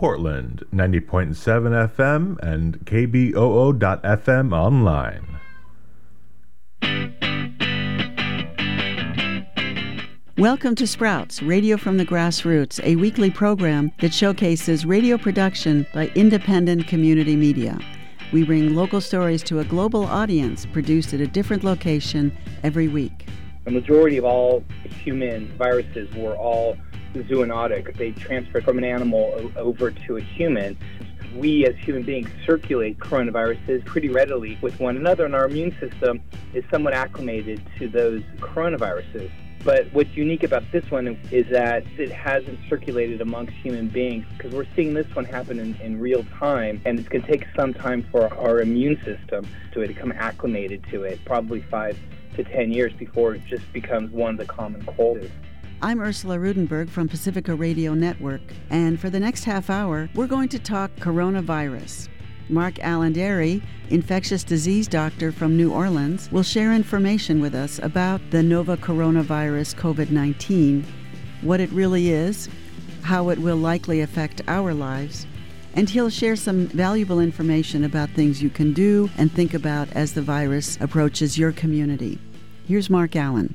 KBOO 0.00 0.02
Portland, 0.02 0.64
90.7 0.74 1.90
FM, 1.94 2.38
and 2.42 2.78
KBOO.FM 2.86 4.52
online. 4.54 5.38
Welcome 10.38 10.74
to 10.76 10.86
Sprouts, 10.86 11.42
Radio 11.42 11.76
from 11.76 11.98
the 11.98 12.06
Grassroots, 12.06 12.82
a 12.82 12.96
weekly 12.96 13.30
program 13.30 13.92
that 14.00 14.14
showcases 14.14 14.86
radio 14.86 15.18
production 15.18 15.86
by 15.92 16.06
independent 16.14 16.86
community 16.86 17.36
media. 17.36 17.78
We 18.32 18.44
bring 18.44 18.74
local 18.74 19.02
stories 19.02 19.42
to 19.44 19.58
a 19.58 19.64
global 19.64 20.04
audience 20.04 20.64
produced 20.64 21.12
at 21.12 21.20
a 21.20 21.26
different 21.26 21.62
location 21.62 22.34
every 22.62 22.88
week. 22.88 23.26
The 23.66 23.70
majority 23.70 24.16
of 24.16 24.24
all 24.24 24.64
human 25.04 25.54
viruses 25.58 26.08
were 26.14 26.34
all 26.36 26.78
zoonotic. 27.14 27.96
They 27.96 28.12
transfer 28.12 28.60
from 28.60 28.78
an 28.78 28.84
animal 28.84 29.52
over 29.56 29.90
to 29.90 30.16
a 30.16 30.20
human. 30.20 30.76
We 31.36 31.66
as 31.66 31.76
human 31.76 32.02
beings 32.02 32.28
circulate 32.44 32.98
coronaviruses 32.98 33.84
pretty 33.84 34.08
readily 34.08 34.58
with 34.60 34.78
one 34.80 34.96
another, 34.96 35.24
and 35.24 35.34
our 35.34 35.46
immune 35.46 35.76
system 35.78 36.20
is 36.54 36.64
somewhat 36.70 36.94
acclimated 36.94 37.62
to 37.78 37.88
those 37.88 38.22
coronaviruses. 38.38 39.30
But 39.62 39.92
what's 39.92 40.16
unique 40.16 40.42
about 40.42 40.64
this 40.72 40.90
one 40.90 41.18
is 41.30 41.46
that 41.50 41.84
it 41.98 42.10
hasn't 42.10 42.58
circulated 42.68 43.20
amongst 43.20 43.52
human 43.52 43.88
beings 43.88 44.24
because 44.36 44.54
we're 44.54 44.66
seeing 44.74 44.94
this 44.94 45.06
one 45.14 45.26
happen 45.26 45.58
in, 45.58 45.74
in 45.82 46.00
real 46.00 46.24
time, 46.38 46.80
and 46.86 46.98
it's 46.98 47.08
going 47.08 47.22
to 47.22 47.30
take 47.30 47.46
some 47.54 47.74
time 47.74 48.02
for 48.10 48.32
our 48.38 48.60
immune 48.60 48.96
system 49.04 49.46
to 49.72 49.86
become 49.86 50.12
acclimated 50.12 50.82
to 50.90 51.02
it, 51.02 51.22
probably 51.26 51.60
five 51.60 51.98
to 52.36 52.44
10 52.44 52.72
years 52.72 52.92
before 52.94 53.34
it 53.34 53.44
just 53.44 53.70
becomes 53.72 54.10
one 54.12 54.30
of 54.30 54.38
the 54.38 54.46
common 54.46 54.82
colds. 54.86 55.30
I'm 55.82 55.98
Ursula 56.00 56.38
Ruedenberg 56.38 56.90
from 56.90 57.08
Pacifica 57.08 57.54
Radio 57.54 57.94
Network, 57.94 58.42
and 58.68 59.00
for 59.00 59.08
the 59.08 59.18
next 59.18 59.44
half 59.44 59.70
hour, 59.70 60.10
we're 60.14 60.26
going 60.26 60.50
to 60.50 60.58
talk 60.58 60.94
coronavirus. 60.96 62.08
Mark 62.50 62.74
Alain 62.82 63.14
Dery, 63.14 63.62
infectious 63.88 64.44
disease 64.44 64.86
doctor 64.86 65.32
from 65.32 65.56
New 65.56 65.72
Orleans, 65.72 66.30
will 66.30 66.42
share 66.42 66.74
information 66.74 67.40
with 67.40 67.54
us 67.54 67.78
about 67.78 68.20
the 68.30 68.42
novel 68.42 68.76
coronavirus 68.76 69.74
COVID 69.76 70.10
19, 70.10 70.84
what 71.40 71.60
it 71.60 71.72
really 71.72 72.10
is, 72.10 72.50
how 73.00 73.30
it 73.30 73.38
will 73.38 73.56
likely 73.56 74.02
affect 74.02 74.42
our 74.48 74.74
lives, 74.74 75.26
and 75.72 75.88
he'll 75.88 76.10
share 76.10 76.36
some 76.36 76.66
valuable 76.66 77.20
information 77.20 77.84
about 77.84 78.10
things 78.10 78.42
you 78.42 78.50
can 78.50 78.74
do 78.74 79.08
and 79.16 79.32
think 79.32 79.54
about 79.54 79.88
as 79.92 80.12
the 80.12 80.20
virus 80.20 80.76
approaches 80.82 81.38
your 81.38 81.52
community. 81.52 82.18
Here's 82.66 82.90
Mark 82.90 83.16
Alain. 83.16 83.54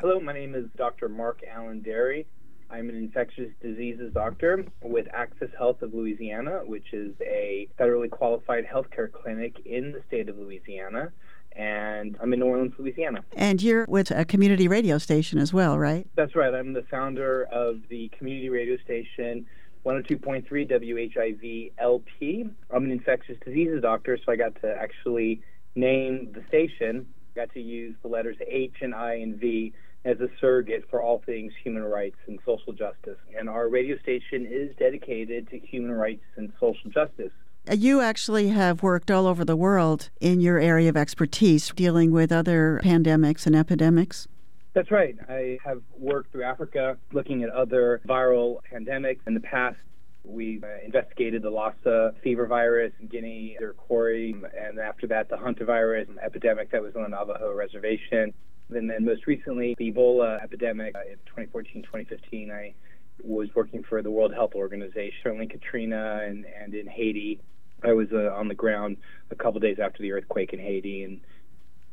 Hello, 0.00 0.20
my 0.20 0.32
name 0.32 0.54
is 0.54 0.66
Dr. 0.76 1.08
Mark 1.08 1.40
Alain 1.52 1.82
Dery. 1.82 2.24
I'm 2.70 2.88
an 2.88 2.94
infectious 2.94 3.50
diseases 3.60 4.14
doctor 4.14 4.64
with 4.80 5.08
Access 5.12 5.48
Health 5.58 5.82
of 5.82 5.92
Louisiana, 5.92 6.60
which 6.64 6.92
is 6.92 7.16
a 7.20 7.66
federally 7.80 8.08
qualified 8.08 8.64
healthcare 8.64 9.10
clinic 9.10 9.56
in 9.64 9.90
the 9.90 10.00
state 10.06 10.28
of 10.28 10.38
Louisiana. 10.38 11.10
And 11.56 12.16
I'm 12.22 12.32
in 12.32 12.38
New 12.38 12.46
Orleans, 12.46 12.74
Louisiana. 12.78 13.24
And 13.34 13.60
you're 13.60 13.86
with 13.88 14.12
a 14.12 14.24
community 14.24 14.68
radio 14.68 14.98
station 14.98 15.40
as 15.40 15.52
well, 15.52 15.76
right? 15.76 16.06
That's 16.14 16.36
right. 16.36 16.54
I'm 16.54 16.74
the 16.74 16.84
founder 16.88 17.48
of 17.50 17.80
the 17.88 18.08
community 18.16 18.50
radio 18.50 18.76
station 18.84 19.46
102.3 19.84 20.46
WHIV 20.46 21.72
LP. 21.78 22.48
I'm 22.70 22.84
an 22.84 22.92
infectious 22.92 23.36
diseases 23.44 23.82
doctor, 23.82 24.16
so 24.24 24.30
I 24.30 24.36
got 24.36 24.60
to 24.60 24.72
actually 24.80 25.42
name 25.74 26.30
the 26.34 26.44
station. 26.46 27.04
I 27.34 27.40
got 27.40 27.52
to 27.54 27.60
use 27.60 27.96
the 28.02 28.08
letters 28.08 28.36
H 28.46 28.76
and 28.80 28.94
I 28.94 29.14
and 29.14 29.34
V 29.40 29.72
as 30.04 30.20
a 30.20 30.28
surrogate 30.40 30.84
for 30.90 31.02
all 31.02 31.22
things 31.26 31.52
human 31.62 31.82
rights 31.82 32.16
and 32.26 32.38
social 32.44 32.72
justice. 32.72 33.18
And 33.36 33.48
our 33.48 33.68
radio 33.68 33.98
station 33.98 34.46
is 34.46 34.74
dedicated 34.76 35.48
to 35.50 35.58
human 35.58 35.92
rights 35.92 36.24
and 36.36 36.52
social 36.60 36.90
justice. 36.90 37.32
Uh, 37.68 37.74
you 37.74 38.00
actually 38.00 38.48
have 38.48 38.82
worked 38.82 39.10
all 39.10 39.26
over 39.26 39.44
the 39.44 39.56
world 39.56 40.10
in 40.20 40.40
your 40.40 40.58
area 40.58 40.88
of 40.88 40.96
expertise 40.96 41.70
dealing 41.74 42.12
with 42.12 42.32
other 42.32 42.80
pandemics 42.82 43.46
and 43.46 43.54
epidemics. 43.54 44.28
That's 44.74 44.90
right. 44.90 45.16
I 45.28 45.58
have 45.64 45.82
worked 45.96 46.32
through 46.32 46.44
Africa 46.44 46.96
looking 47.12 47.42
at 47.42 47.50
other 47.50 48.00
viral 48.06 48.58
pandemics. 48.72 49.18
In 49.26 49.34
the 49.34 49.40
past, 49.40 49.76
we 50.24 50.60
uh, 50.62 50.84
investigated 50.84 51.42
the 51.42 51.50
Lassa 51.50 52.14
fever 52.22 52.46
virus 52.46 52.92
in 53.00 53.08
Guinea, 53.08 53.56
Iroquois, 53.60 54.34
and 54.58 54.78
after 54.78 55.06
that, 55.08 55.28
the 55.28 55.36
Hunter 55.36 55.64
hantavirus 55.64 56.06
epidemic 56.22 56.70
that 56.70 56.82
was 56.82 56.94
on 56.94 57.02
the 57.02 57.08
Navajo 57.08 57.52
reservation. 57.54 58.32
And 58.70 58.90
then 58.90 59.04
most 59.04 59.26
recently, 59.26 59.74
the 59.78 59.92
Ebola 59.92 60.42
epidemic 60.42 60.94
uh, 60.94 61.00
in 61.00 61.16
2014, 61.26 61.82
2015, 61.82 62.50
I 62.50 62.74
was 63.22 63.48
working 63.54 63.82
for 63.82 64.02
the 64.02 64.10
World 64.10 64.32
Health 64.32 64.54
Organization, 64.54 65.14
certainly 65.22 65.46
Katrina 65.46 66.22
and, 66.24 66.44
and 66.44 66.74
in 66.74 66.86
Haiti. 66.86 67.40
I 67.82 67.92
was 67.92 68.08
uh, 68.12 68.32
on 68.34 68.48
the 68.48 68.54
ground 68.54 68.96
a 69.30 69.34
couple 69.34 69.60
days 69.60 69.78
after 69.78 70.02
the 70.02 70.12
earthquake 70.12 70.52
in 70.52 70.58
Haiti 70.58 71.04
and 71.04 71.20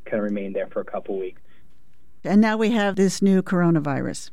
kind 0.06 0.18
of 0.18 0.24
remained 0.24 0.56
there 0.56 0.68
for 0.68 0.82
a 0.82 0.86
couple 0.86 1.18
weeks. 1.18 1.42
And 2.24 2.42
now 2.42 2.58
we 2.58 2.72
have 2.72 2.96
this 2.96 3.22
new 3.22 3.42
coronavirus. 3.42 4.32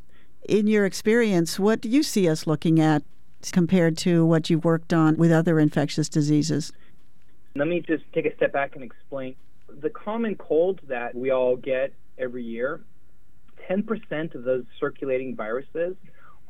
In 0.49 0.67
your 0.67 0.87
experience, 0.87 1.59
what 1.59 1.81
do 1.81 1.89
you 1.89 2.03
see 2.03 2.29
us 2.29 2.47
looking 2.47 2.81
at 2.81 3.03
compared 3.53 3.99
to 3.99 4.25
what 4.25 4.49
you've 4.49 4.65
worked 4.65 4.93
on 4.93 5.17
with 5.17 5.31
other 5.31 5.59
infectious 5.59 6.09
diseases? 6.09 6.73
Let 7.55 7.69
me 7.69 7.81
just 7.81 8.05
take 8.13 8.25
a 8.25 8.35
step 8.37 8.53
back 8.53 8.75
and 8.75 8.83
explain. 8.83 9.37
The 9.69 9.91
common 9.91 10.37
cold 10.37 10.81
that 10.89 11.15
we 11.15 11.31
all 11.31 11.57
get 11.57 11.93
every 12.19 12.45
year, 12.45 12.81
10% 13.71 14.35
of 14.35 14.45
those 14.45 14.65
circulating 14.81 15.37
viruses 15.37 15.97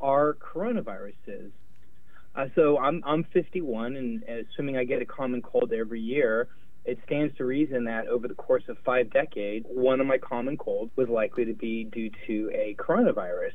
are 0.00 0.35
coronaviruses. 0.35 1.50
Uh, 2.35 2.47
so 2.55 2.79
I'm 2.79 3.03
I'm 3.05 3.25
51, 3.25 3.97
and, 3.97 4.23
assuming 4.23 4.76
I 4.76 4.85
get 4.85 5.03
a 5.03 5.05
common 5.05 5.43
cold 5.43 5.73
every 5.73 6.00
year, 6.00 6.49
it 6.85 6.99
stands 7.06 7.37
to 7.37 7.44
reason 7.44 7.85
that 7.85 8.09
over 8.09 8.26
the 8.26 8.35
course 8.35 8.64
of 8.69 8.76
five 8.85 9.11
decades, 9.11 9.67
one 9.69 10.00
of 10.00 10.06
my 10.06 10.19
common 10.19 10.56
colds 10.56 10.91
was 10.97 11.09
likely 11.09 11.44
to 11.44 11.55
be 11.55 11.85
due 11.85 12.11
to 12.26 12.50
a 12.55 12.75
coronavirus. 12.79 13.53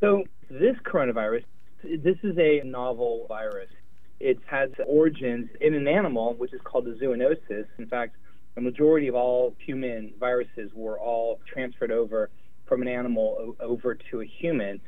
So 0.00 0.24
this 0.48 0.76
coronavirus, 0.84 1.44
this 1.82 2.16
is 2.22 2.38
a 2.38 2.62
novel 2.64 3.26
virus. 3.28 3.68
It 4.20 4.38
has 4.46 4.70
origins 4.86 5.50
in 5.60 5.74
an 5.74 5.88
animal, 5.88 6.34
which 6.34 6.54
is 6.54 6.60
called 6.64 6.86
a 6.88 6.94
zoonosis. 6.94 7.66
In 7.78 7.86
fact, 7.86 8.16
the 8.56 8.62
majority 8.62 9.06
of 9.06 9.14
all 9.14 9.54
human 9.64 10.12
viruses 10.18 10.70
were 10.74 10.98
all 10.98 11.38
transferred 11.46 11.92
over 11.92 12.30
from 12.66 12.82
an 12.82 12.88
animal 12.88 13.54
over 13.60 13.94
to 14.10 14.22
a 14.22 14.24
human. 14.24 14.80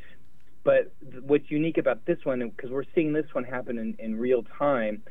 But 0.64 0.92
what's 1.20 1.50
unique 1.50 1.78
about 1.78 2.04
this 2.04 2.18
one, 2.24 2.40
because 2.48 2.70
we're 2.70 2.84
seeing 2.94 3.12
this 3.12 3.26
one 3.32 3.44
happen 3.44 3.78
in, 3.78 3.94
in 3.98 4.18
real 4.18 4.42
time, 4.58 5.02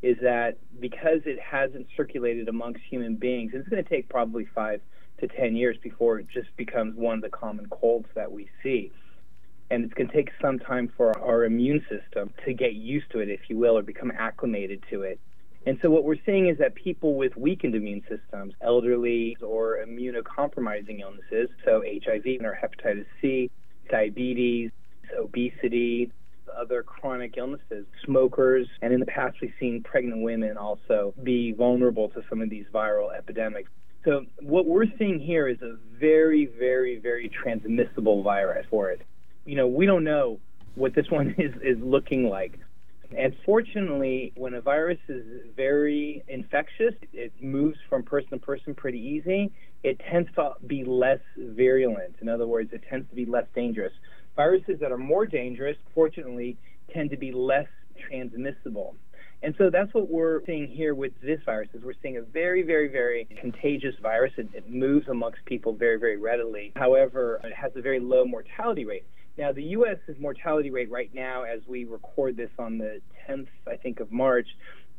is 0.00 0.16
that 0.22 0.58
because 0.80 1.20
it 1.26 1.38
hasn't 1.40 1.88
circulated 1.96 2.48
amongst 2.48 2.80
human 2.88 3.16
beings, 3.16 3.50
it's 3.52 3.68
going 3.68 3.82
to 3.82 3.90
take 3.90 4.08
probably 4.08 4.46
five 4.54 4.80
to 5.18 5.26
ten 5.26 5.56
years 5.56 5.76
before 5.82 6.20
it 6.20 6.28
just 6.32 6.56
becomes 6.56 6.96
one 6.96 7.16
of 7.16 7.22
the 7.22 7.28
common 7.28 7.66
colds 7.66 8.06
that 8.14 8.30
we 8.30 8.48
see. 8.62 8.92
And 9.70 9.84
it's 9.84 9.92
going 9.94 10.08
to 10.08 10.14
take 10.14 10.30
some 10.40 10.60
time 10.60 10.90
for 10.96 11.18
our 11.18 11.44
immune 11.44 11.84
system 11.90 12.32
to 12.46 12.54
get 12.54 12.74
used 12.74 13.10
to 13.10 13.18
it, 13.18 13.28
if 13.28 13.40
you 13.48 13.58
will, 13.58 13.76
or 13.76 13.82
become 13.82 14.12
acclimated 14.16 14.84
to 14.90 15.02
it. 15.02 15.20
And 15.68 15.78
so 15.82 15.90
what 15.90 16.04
we're 16.04 16.16
seeing 16.24 16.48
is 16.48 16.56
that 16.60 16.74
people 16.74 17.14
with 17.14 17.36
weakened 17.36 17.74
immune 17.74 18.00
systems, 18.08 18.54
elderly 18.62 19.36
or 19.42 19.76
immunocompromising 19.86 21.00
illnesses, 21.00 21.50
so 21.62 21.82
HIV 21.82 22.24
or 22.40 22.58
hepatitis 22.58 23.04
C, 23.20 23.50
diabetes, 23.90 24.70
obesity, 25.14 26.10
other 26.58 26.82
chronic 26.82 27.34
illnesses, 27.36 27.84
smokers, 28.02 28.66
and 28.80 28.94
in 28.94 29.00
the 29.00 29.04
past 29.04 29.36
we've 29.42 29.52
seen 29.60 29.82
pregnant 29.82 30.22
women 30.22 30.56
also 30.56 31.12
be 31.22 31.52
vulnerable 31.52 32.08
to 32.08 32.22
some 32.30 32.40
of 32.40 32.48
these 32.48 32.64
viral 32.72 33.14
epidemics. 33.14 33.70
So 34.06 34.24
what 34.40 34.64
we're 34.64 34.86
seeing 34.98 35.20
here 35.20 35.48
is 35.48 35.60
a 35.60 35.76
very, 36.00 36.46
very, 36.46 36.98
very 36.98 37.28
transmissible 37.28 38.22
virus 38.22 38.64
for 38.70 38.88
it. 38.88 39.02
You 39.44 39.56
know, 39.56 39.66
we 39.66 39.84
don't 39.84 40.04
know 40.04 40.40
what 40.76 40.94
this 40.94 41.10
one 41.10 41.34
is, 41.36 41.52
is 41.62 41.76
looking 41.82 42.30
like. 42.30 42.58
And 43.16 43.34
fortunately, 43.44 44.32
when 44.36 44.54
a 44.54 44.60
virus 44.60 44.98
is 45.08 45.24
very 45.56 46.22
infectious, 46.28 46.94
it 47.12 47.32
moves 47.40 47.78
from 47.88 48.02
person 48.02 48.30
to 48.30 48.38
person 48.38 48.74
pretty 48.74 48.98
easy. 48.98 49.50
It 49.82 50.00
tends 50.10 50.28
to 50.34 50.54
be 50.66 50.84
less 50.84 51.20
virulent. 51.36 52.16
In 52.20 52.28
other 52.28 52.46
words, 52.46 52.70
it 52.72 52.82
tends 52.88 53.08
to 53.08 53.16
be 53.16 53.24
less 53.24 53.46
dangerous. 53.54 53.92
Viruses 54.36 54.78
that 54.80 54.92
are 54.92 54.98
more 54.98 55.24
dangerous, 55.24 55.76
fortunately, 55.94 56.58
tend 56.92 57.10
to 57.10 57.16
be 57.16 57.32
less 57.32 57.66
transmissible. 58.08 58.94
And 59.42 59.54
so 59.56 59.70
that's 59.70 59.92
what 59.94 60.10
we're 60.10 60.44
seeing 60.46 60.66
here 60.66 60.94
with 60.94 61.12
this 61.22 61.40
virus 61.44 61.68
is 61.72 61.82
we're 61.84 61.94
seeing 62.02 62.16
a 62.16 62.22
very, 62.22 62.62
very, 62.62 62.88
very 62.88 63.28
contagious 63.40 63.94
virus. 64.02 64.32
It, 64.36 64.48
it 64.52 64.68
moves 64.68 65.06
amongst 65.08 65.44
people 65.44 65.72
very, 65.72 65.98
very 65.98 66.16
readily. 66.16 66.72
However, 66.74 67.40
it 67.44 67.54
has 67.54 67.70
a 67.76 67.80
very 67.80 68.00
low 68.00 68.24
mortality 68.24 68.84
rate. 68.84 69.04
Now, 69.38 69.52
the 69.52 69.62
U.S.'s 69.62 70.16
mortality 70.18 70.70
rate 70.70 70.90
right 70.90 71.14
now, 71.14 71.44
as 71.44 71.60
we 71.68 71.84
record 71.84 72.36
this 72.36 72.50
on 72.58 72.76
the 72.76 73.00
10th, 73.30 73.46
I 73.68 73.76
think, 73.76 74.00
of 74.00 74.10
March, 74.10 74.48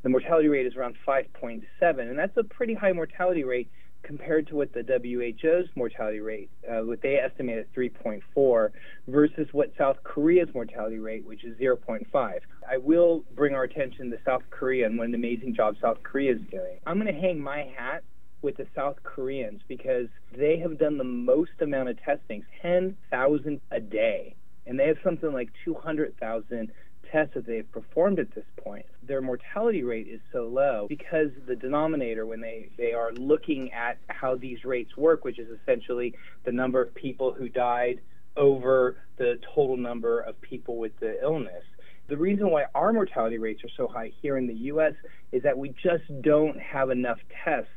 the 0.01 0.07
mortality 0.07 0.47
rate 0.47 0.65
is 0.65 0.77
around 0.77 0.95
5.7, 1.05 1.61
and 1.81 2.17
that's 2.17 2.37
a 2.37 2.43
pretty 2.45 2.73
high 2.73 2.93
mortality 2.93 3.43
rate 3.43 3.69
compared 4.01 4.47
to 4.47 4.55
what 4.55 4.71
the 4.73 4.81
WHO's 4.81 5.67
mortality 5.75 6.21
rate, 6.21 6.49
uh, 6.71 6.85
what 6.85 7.01
they 7.01 7.15
estimate 7.17 7.57
at 7.57 7.73
3.4, 7.75 8.69
versus 9.09 9.49
what 9.51 9.73
South 9.77 9.97
Korea's 10.05 10.47
mortality 10.53 10.99
rate, 10.99 11.25
which 11.25 11.43
is 11.43 11.57
0.5. 11.57 12.05
I 12.13 12.77
will 12.77 13.25
bring 13.35 13.53
our 13.53 13.63
attention 13.63 14.09
to 14.11 14.17
South 14.25 14.43
Korea 14.51 14.85
and 14.85 14.97
what 14.97 15.09
an 15.09 15.15
amazing 15.15 15.53
job 15.53 15.75
South 15.81 16.01
Korea 16.01 16.35
is 16.35 16.41
doing. 16.49 16.79
I'm 16.87 16.97
going 16.97 17.13
to 17.13 17.19
hang 17.19 17.41
my 17.41 17.69
hat 17.75 18.03
with 18.41 18.57
the 18.57 18.67
South 18.75 18.97
Koreans 19.03 19.61
because 19.67 20.07
they 20.35 20.57
have 20.59 20.77
done 20.77 20.97
the 20.97 21.03
most 21.03 21.51
amount 21.61 21.89
of 21.89 22.01
testing, 22.03 22.43
10,000 22.61 23.61
a 23.71 23.79
day. 23.79 24.35
And 24.65 24.79
they 24.79 24.87
have 24.87 24.97
something 25.03 25.33
like 25.33 25.49
200,000 25.65 26.71
tests 27.11 27.33
that 27.33 27.45
they've 27.45 27.69
performed 27.71 28.19
at 28.19 28.33
this 28.35 28.45
point. 28.63 28.85
Their 29.03 29.21
mortality 29.21 29.83
rate 29.83 30.07
is 30.07 30.21
so 30.31 30.47
low 30.47 30.85
because 30.87 31.29
the 31.47 31.55
denominator, 31.55 32.25
when 32.25 32.41
they, 32.41 32.69
they 32.77 32.93
are 32.93 33.11
looking 33.13 33.71
at 33.73 33.97
how 34.07 34.35
these 34.35 34.63
rates 34.63 34.95
work, 34.95 35.23
which 35.25 35.39
is 35.39 35.47
essentially 35.61 36.15
the 36.45 36.51
number 36.51 36.81
of 36.81 36.93
people 36.93 37.33
who 37.33 37.49
died 37.49 37.99
over 38.37 38.97
the 39.17 39.39
total 39.53 39.77
number 39.77 40.21
of 40.21 40.39
people 40.41 40.77
with 40.77 40.97
the 40.99 41.21
illness. 41.21 41.63
The 42.07 42.17
reason 42.17 42.49
why 42.49 42.65
our 42.73 42.91
mortality 42.91 43.37
rates 43.37 43.63
are 43.63 43.69
so 43.77 43.87
high 43.87 44.11
here 44.21 44.37
in 44.37 44.47
the 44.47 44.55
U.S. 44.55 44.93
is 45.31 45.43
that 45.43 45.57
we 45.57 45.69
just 45.83 46.03
don't 46.21 46.59
have 46.59 46.89
enough 46.89 47.19
tests. 47.43 47.69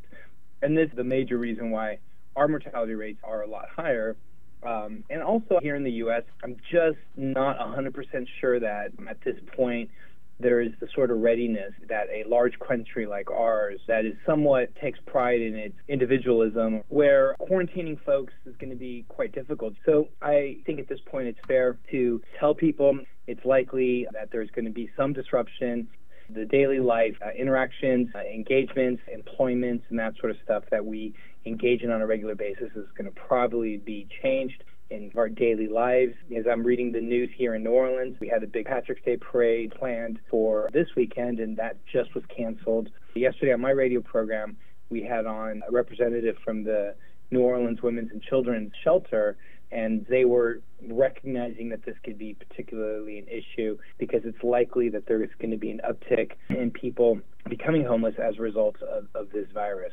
And 0.63 0.77
this 0.77 0.89
is 0.91 0.97
the 0.97 1.05
major 1.05 1.39
reason 1.39 1.71
why 1.71 1.99
our 2.37 2.49
mortality 2.49 2.95
rates 2.95 3.21
are 3.23 3.43
a 3.43 3.47
lot 3.47 3.67
higher 3.75 4.17
um, 4.63 5.03
and 5.11 5.23
also 5.23 5.59
here 5.61 5.75
in 5.75 5.83
the 5.83 5.91
U.S., 5.93 6.23
I'm 6.45 6.57
just 6.71 6.99
not 7.17 7.59
100% 7.59 8.27
sure 8.41 8.61
that 8.61 8.93
at 9.09 9.21
this 9.25 9.37
point 9.57 9.91
there 10.39 10.61
is 10.61 10.73
the 10.81 10.89
sort 10.95 11.11
of 11.11 11.19
readiness 11.19 11.73
that 11.89 12.07
a 12.13 12.29
large 12.29 12.59
country 12.59 13.07
like 13.07 13.31
ours 13.31 13.81
that 13.87 14.05
is 14.05 14.15
somewhat 14.27 14.75
takes 14.77 14.99
pride 15.07 15.41
in 15.41 15.55
its 15.55 15.75
individualism 15.89 16.83
where 16.89 17.37
quarantining 17.41 18.01
folks 18.05 18.33
is 18.47 18.55
going 18.57 18.71
to 18.71 18.77
be 18.77 19.05
quite 19.09 19.33
difficult. 19.33 19.75
So 19.85 20.09
I 20.21 20.59
think 20.67 20.81
at 20.81 20.89
this 20.89 20.99
point 21.07 21.29
it's 21.29 21.39
fair 21.47 21.79
to 21.91 22.21
tell 22.41 22.55
people 22.55 22.99
it's 23.27 23.45
likely 23.45 24.07
that 24.13 24.31
there's 24.33 24.51
going 24.51 24.65
to 24.65 24.73
be 24.73 24.91
some 24.97 25.13
disruption 25.13 25.89
the 26.31 26.45
daily 26.45 26.81
life 26.81 27.17
uh, 27.25 27.31
interactions, 27.37 28.09
uh, 28.15 28.21
engagements, 28.21 29.03
employments, 29.13 29.85
and 29.91 29.99
that 29.99 30.15
sort 30.19 30.31
of 30.31 30.37
stuff 30.45 30.65
that 30.71 30.85
we 30.85 31.15
engage 31.47 31.83
in 31.83 31.91
on 31.91 32.01
a 32.03 32.07
regular 32.07 32.35
basis 32.35 32.71
is 32.77 32.87
going 32.97 33.05
to 33.05 33.21
probably 33.21 33.77
be 33.79 34.07
changed 34.23 34.63
in 34.91 35.11
our 35.17 35.29
daily 35.29 35.69
lives. 35.69 36.13
As 36.37 36.45
I'm 36.51 36.63
reading 36.63 36.93
the 36.93 37.01
news 37.01 37.31
here 37.35 37.55
in 37.55 37.63
New 37.63 37.71
Orleans, 37.71 38.17
we 38.21 38.29
had 38.29 38.43
a 38.43 38.47
big 38.47 38.67
Patrick's 38.67 39.03
Day 39.03 39.17
parade 39.17 39.73
planned 39.79 40.19
for 40.31 40.69
this 40.73 40.89
weekend, 40.97 41.41
and 41.41 41.57
that 41.57 41.77
just 41.87 42.15
was 42.15 42.25
canceled. 42.35 42.91
Yesterday 43.15 43.53
on 43.53 43.61
my 43.61 43.71
radio 43.71 44.01
program, 44.01 44.57
we 44.91 45.03
had 45.03 45.27
on 45.27 45.63
a 45.67 45.73
representative 45.73 46.37
from 46.45 46.65
the 46.65 46.95
New 47.31 47.41
Orleans 47.41 47.81
Women's 47.83 48.11
and 48.13 48.23
Children's 48.23 48.73
Shelter, 48.85 49.37
and 49.73 50.07
they 50.09 50.25
were 50.25 50.61
recognizing 50.89 51.71
that 51.71 51.85
this 51.85 51.97
could 52.05 52.19
be 52.19 52.35
particularly 52.35 53.19
an 53.19 53.27
issue 53.27 53.79
because 53.99 54.21
it's 54.25 54.43
likely 54.43 54.89
that 54.91 55.07
there 55.07 55.23
is 55.23 55.31
going 55.39 55.51
to 55.51 55.57
be 55.57 55.71
an 55.71 55.81
uptick 55.89 56.33
in 56.51 56.71
people 56.71 57.19
becoming 57.49 57.85
homeless 57.85 58.15
as 58.23 58.37
a 58.39 58.43
result 58.43 58.77
of, 58.83 59.07
of 59.15 59.31
this 59.31 59.47
virus. 59.55 59.93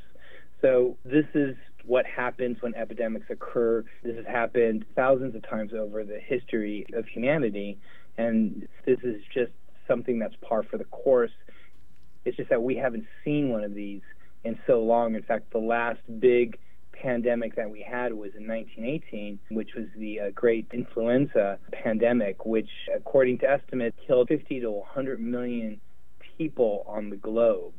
So 0.62 0.98
this 1.06 1.26
is 1.34 1.56
what 1.86 2.06
happens 2.06 2.58
when 2.62 2.76
epidemics 2.76 3.28
occur. 3.30 3.86
This 4.04 4.18
has 4.18 4.26
happened 4.26 4.86
thousands 4.96 5.36
of 5.36 5.48
times 5.48 5.72
over 5.74 6.04
the 6.04 6.20
history 6.20 6.86
of 6.94 7.08
humanity, 7.08 7.80
and 8.18 8.68
this 8.86 9.00
is 9.04 9.22
just 9.34 9.52
something 9.88 10.20
that's 10.20 10.36
par 10.42 10.64
for 10.64 10.78
the 10.78 10.84
course. 10.86 11.32
It's 12.26 12.36
just 12.36 12.50
that 12.50 12.62
we 12.62 12.76
haven't 12.76 13.06
seen 13.24 13.50
one 13.50 13.64
of 13.64 13.74
these 13.74 14.02
in 14.44 14.60
so 14.68 14.84
long. 14.84 15.16
In 15.16 15.24
fact, 15.24 15.52
the 15.52 15.60
last 15.60 16.02
big 16.20 16.60
pandemic 17.02 17.56
that 17.56 17.70
we 17.70 17.82
had 17.82 18.14
was 18.14 18.32
in 18.36 18.48
1918, 18.48 19.40
which 19.52 19.70
was 19.76 19.86
the 19.98 20.20
uh, 20.20 20.24
great 20.34 20.68
influenza 20.74 21.58
pandemic, 21.72 22.46
which, 22.46 22.70
according 22.96 23.40
to 23.40 23.50
estimates, 23.50 23.98
killed 24.06 24.28
50 24.28 24.62
to 24.62 24.72
100 24.72 25.20
million 25.20 25.80
people 26.38 26.86
on 26.88 27.10
the 27.10 27.18
globe. 27.18 27.74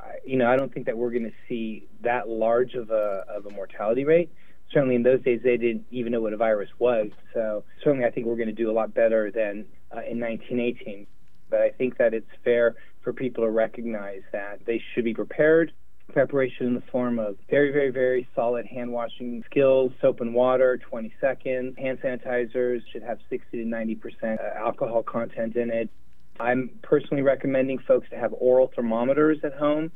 I, 0.00 0.14
you 0.24 0.36
know, 0.36 0.50
I 0.50 0.56
don't 0.56 0.72
think 0.72 0.86
that 0.86 0.96
we're 0.96 1.10
going 1.10 1.24
to 1.24 1.36
see 1.48 1.88
that 2.02 2.28
large 2.28 2.74
of 2.74 2.90
a 2.90 3.24
of 3.28 3.46
a 3.46 3.50
mortality 3.50 4.04
rate. 4.04 4.32
Certainly, 4.72 4.96
in 4.96 5.02
those 5.02 5.22
days, 5.22 5.40
they 5.44 5.56
didn't 5.56 5.86
even 5.90 6.12
know 6.12 6.20
what 6.20 6.32
a 6.32 6.36
virus 6.36 6.70
was. 6.78 7.08
So, 7.32 7.64
certainly, 7.82 8.04
I 8.04 8.10
think 8.10 8.26
we're 8.26 8.36
going 8.36 8.48
to 8.48 8.52
do 8.54 8.70
a 8.70 8.72
lot 8.72 8.94
better 8.94 9.30
than 9.30 9.66
uh, 9.92 10.02
in 10.08 10.20
1918. 10.20 11.06
But 11.48 11.60
I 11.60 11.70
think 11.70 11.98
that 11.98 12.12
it's 12.12 12.26
fair 12.42 12.74
for 13.02 13.12
people 13.12 13.44
to 13.44 13.50
recognize 13.50 14.22
that 14.32 14.66
they 14.66 14.82
should 14.92 15.04
be 15.04 15.14
prepared 15.14 15.72
preparation 16.12 16.66
in 16.66 16.74
the 16.74 16.82
form 16.92 17.18
of 17.18 17.36
very, 17.50 17.72
very, 17.72 17.90
very 17.90 18.28
solid 18.34 18.66
hand 18.66 18.92
washing 18.92 19.44
skills, 19.50 19.92
soap 20.00 20.20
and 20.20 20.34
water, 20.34 20.78
20 20.78 21.12
seconds. 21.20 21.76
Hand 21.78 21.98
sanitizers 22.02 22.82
should 22.92 23.02
have 23.02 23.18
60 23.28 23.58
to 23.58 23.64
90% 23.64 24.38
uh, 24.38 24.58
alcohol 24.58 25.02
content 25.02 25.56
in 25.56 25.70
it. 25.70 25.90
I'm 26.38 26.70
personally 26.82 27.22
recommending 27.22 27.78
folks 27.78 28.08
to 28.10 28.16
have 28.16 28.34
oral 28.38 28.70
thermometers 28.74 29.38
at 29.42 29.54
home 29.54 29.90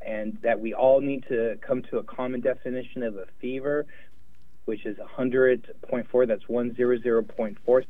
and 0.00 0.38
that 0.42 0.60
we 0.60 0.72
all 0.74 1.00
need 1.00 1.24
to 1.28 1.58
come 1.60 1.82
to 1.82 1.98
a 1.98 2.02
common 2.02 2.40
definition 2.40 3.02
of 3.02 3.16
a 3.16 3.26
fever, 3.40 3.86
which 4.66 4.86
is 4.86 4.96
100.4, 4.98 6.26
that's 6.26 6.44
100.4. 6.44 7.84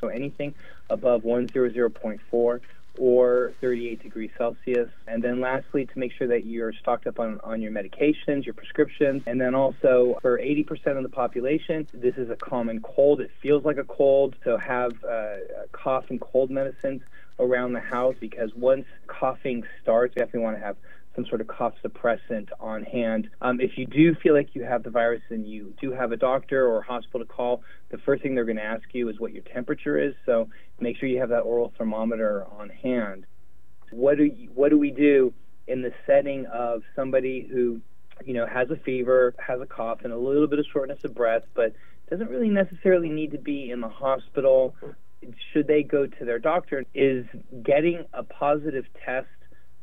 So 0.00 0.08
anything 0.08 0.54
above 0.90 1.22
100.4 1.22 2.60
or 2.98 3.52
38 3.60 4.02
degrees 4.02 4.30
Celsius. 4.36 4.88
And 5.06 5.22
then 5.22 5.40
lastly, 5.40 5.86
to 5.86 5.98
make 5.98 6.12
sure 6.12 6.28
that 6.28 6.44
you're 6.44 6.72
stocked 6.72 7.06
up 7.06 7.18
on, 7.18 7.40
on 7.42 7.60
your 7.62 7.72
medications, 7.72 8.44
your 8.44 8.54
prescriptions. 8.54 9.22
And 9.26 9.40
then 9.40 9.54
also 9.54 10.18
for 10.20 10.38
80% 10.38 10.96
of 10.96 11.02
the 11.02 11.08
population, 11.08 11.86
this 11.94 12.16
is 12.16 12.30
a 12.30 12.36
common 12.36 12.80
cold. 12.80 13.20
It 13.20 13.30
feels 13.40 13.64
like 13.64 13.78
a 13.78 13.84
cold. 13.84 14.36
So 14.44 14.56
have 14.58 14.92
uh, 15.04 15.36
cough 15.72 16.04
and 16.10 16.20
cold 16.20 16.50
medicines 16.50 17.02
around 17.38 17.72
the 17.72 17.80
house 17.80 18.14
because 18.20 18.54
once 18.54 18.86
coughing 19.06 19.64
starts, 19.82 20.14
you 20.16 20.20
definitely 20.20 20.44
want 20.44 20.58
to 20.58 20.64
have 20.64 20.76
some 21.14 21.26
sort 21.26 21.40
of 21.40 21.46
cough 21.46 21.74
suppressant 21.84 22.48
on 22.58 22.84
hand. 22.84 23.28
Um, 23.40 23.60
if 23.60 23.76
you 23.76 23.86
do 23.86 24.14
feel 24.14 24.34
like 24.34 24.54
you 24.54 24.64
have 24.64 24.82
the 24.82 24.90
virus 24.90 25.22
and 25.30 25.46
you 25.46 25.74
do 25.80 25.92
have 25.92 26.12
a 26.12 26.16
doctor 26.16 26.66
or 26.66 26.82
hospital 26.82 27.20
to 27.20 27.26
call, 27.26 27.62
the 27.90 27.98
first 27.98 28.22
thing 28.22 28.34
they're 28.34 28.44
going 28.44 28.56
to 28.56 28.64
ask 28.64 28.84
you 28.92 29.08
is 29.08 29.20
what 29.20 29.32
your 29.32 29.42
temperature 29.42 29.98
is. 29.98 30.14
So 30.24 30.48
make 30.80 30.96
sure 30.96 31.08
you 31.08 31.20
have 31.20 31.28
that 31.28 31.40
oral 31.40 31.72
thermometer 31.76 32.46
on 32.58 32.70
hand. 32.70 33.26
What 33.90 34.16
do 34.16 34.24
you, 34.24 34.48
what 34.54 34.70
do 34.70 34.78
we 34.78 34.90
do 34.90 35.34
in 35.66 35.82
the 35.82 35.92
setting 36.06 36.46
of 36.46 36.82
somebody 36.96 37.46
who 37.50 37.80
you 38.24 38.34
know 38.34 38.46
has 38.46 38.70
a 38.70 38.76
fever, 38.76 39.34
has 39.38 39.60
a 39.60 39.66
cough, 39.66 40.00
and 40.04 40.12
a 40.12 40.16
little 40.16 40.46
bit 40.46 40.58
of 40.58 40.66
shortness 40.72 41.04
of 41.04 41.14
breath, 41.14 41.42
but 41.54 41.74
doesn't 42.10 42.30
really 42.30 42.48
necessarily 42.48 43.08
need 43.08 43.32
to 43.32 43.38
be 43.38 43.70
in 43.70 43.80
the 43.80 43.88
hospital? 43.88 44.74
Should 45.52 45.66
they 45.66 45.82
go 45.82 46.06
to 46.06 46.24
their 46.24 46.38
doctor? 46.38 46.84
Is 46.94 47.26
getting 47.62 48.04
a 48.12 48.22
positive 48.22 48.86
test 49.04 49.28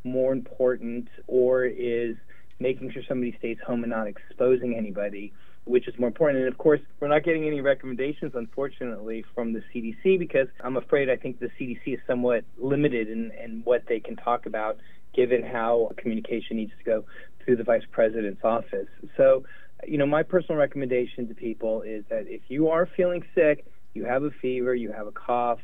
more 0.03 0.31
important 0.31 1.07
or 1.27 1.65
is 1.65 2.15
making 2.59 2.91
sure 2.91 3.01
somebody 3.07 3.35
stays 3.39 3.57
home 3.65 3.83
and 3.83 3.91
not 3.91 4.07
exposing 4.07 4.75
anybody, 4.75 5.31
which 5.65 5.87
is 5.87 5.97
more 5.97 6.07
important. 6.07 6.39
And 6.39 6.47
of 6.47 6.57
course, 6.57 6.81
we're 6.99 7.07
not 7.07 7.23
getting 7.23 7.45
any 7.45 7.61
recommendations, 7.61 8.33
unfortunately, 8.35 9.23
from 9.33 9.53
the 9.53 9.63
CDC 9.73 10.19
because 10.19 10.47
I'm 10.63 10.77
afraid 10.77 11.09
I 11.09 11.15
think 11.15 11.39
the 11.39 11.49
CDC 11.59 11.93
is 11.93 11.99
somewhat 12.05 12.43
limited 12.57 13.09
in, 13.09 13.31
in 13.43 13.61
what 13.63 13.83
they 13.87 13.99
can 13.99 14.15
talk 14.15 14.45
about 14.45 14.77
given 15.15 15.43
how 15.43 15.91
communication 15.97 16.57
needs 16.57 16.71
to 16.77 16.83
go 16.83 17.05
through 17.43 17.55
the 17.55 17.63
vice 17.63 17.83
president's 17.91 18.41
office. 18.43 18.87
So, 19.17 19.43
you 19.87 19.97
know, 19.97 20.05
my 20.05 20.23
personal 20.23 20.59
recommendation 20.59 21.27
to 21.27 21.33
people 21.33 21.81
is 21.81 22.03
that 22.09 22.25
if 22.27 22.41
you 22.47 22.69
are 22.69 22.87
feeling 22.97 23.23
sick, 23.33 23.65
you 23.93 24.05
have 24.05 24.23
a 24.23 24.29
fever, 24.41 24.75
you 24.75 24.91
have 24.91 25.07
a 25.07 25.11
cough, 25.11 25.59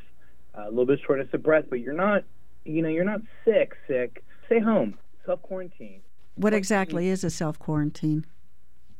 a 0.54 0.68
little 0.68 0.86
bit 0.86 0.98
shortness 1.06 1.28
of 1.32 1.42
breath, 1.42 1.66
but 1.68 1.80
you're 1.80 1.94
not 1.94 2.24
you 2.66 2.82
know, 2.82 2.88
you're 2.88 3.04
not 3.04 3.20
sick, 3.44 3.76
sick, 3.86 4.24
stay 4.46 4.60
home, 4.60 4.98
self 5.24 5.42
quarantine. 5.42 6.00
What 6.34 6.52
exactly 6.52 7.08
is 7.08 7.24
a 7.24 7.30
self 7.30 7.58
quarantine? 7.58 8.26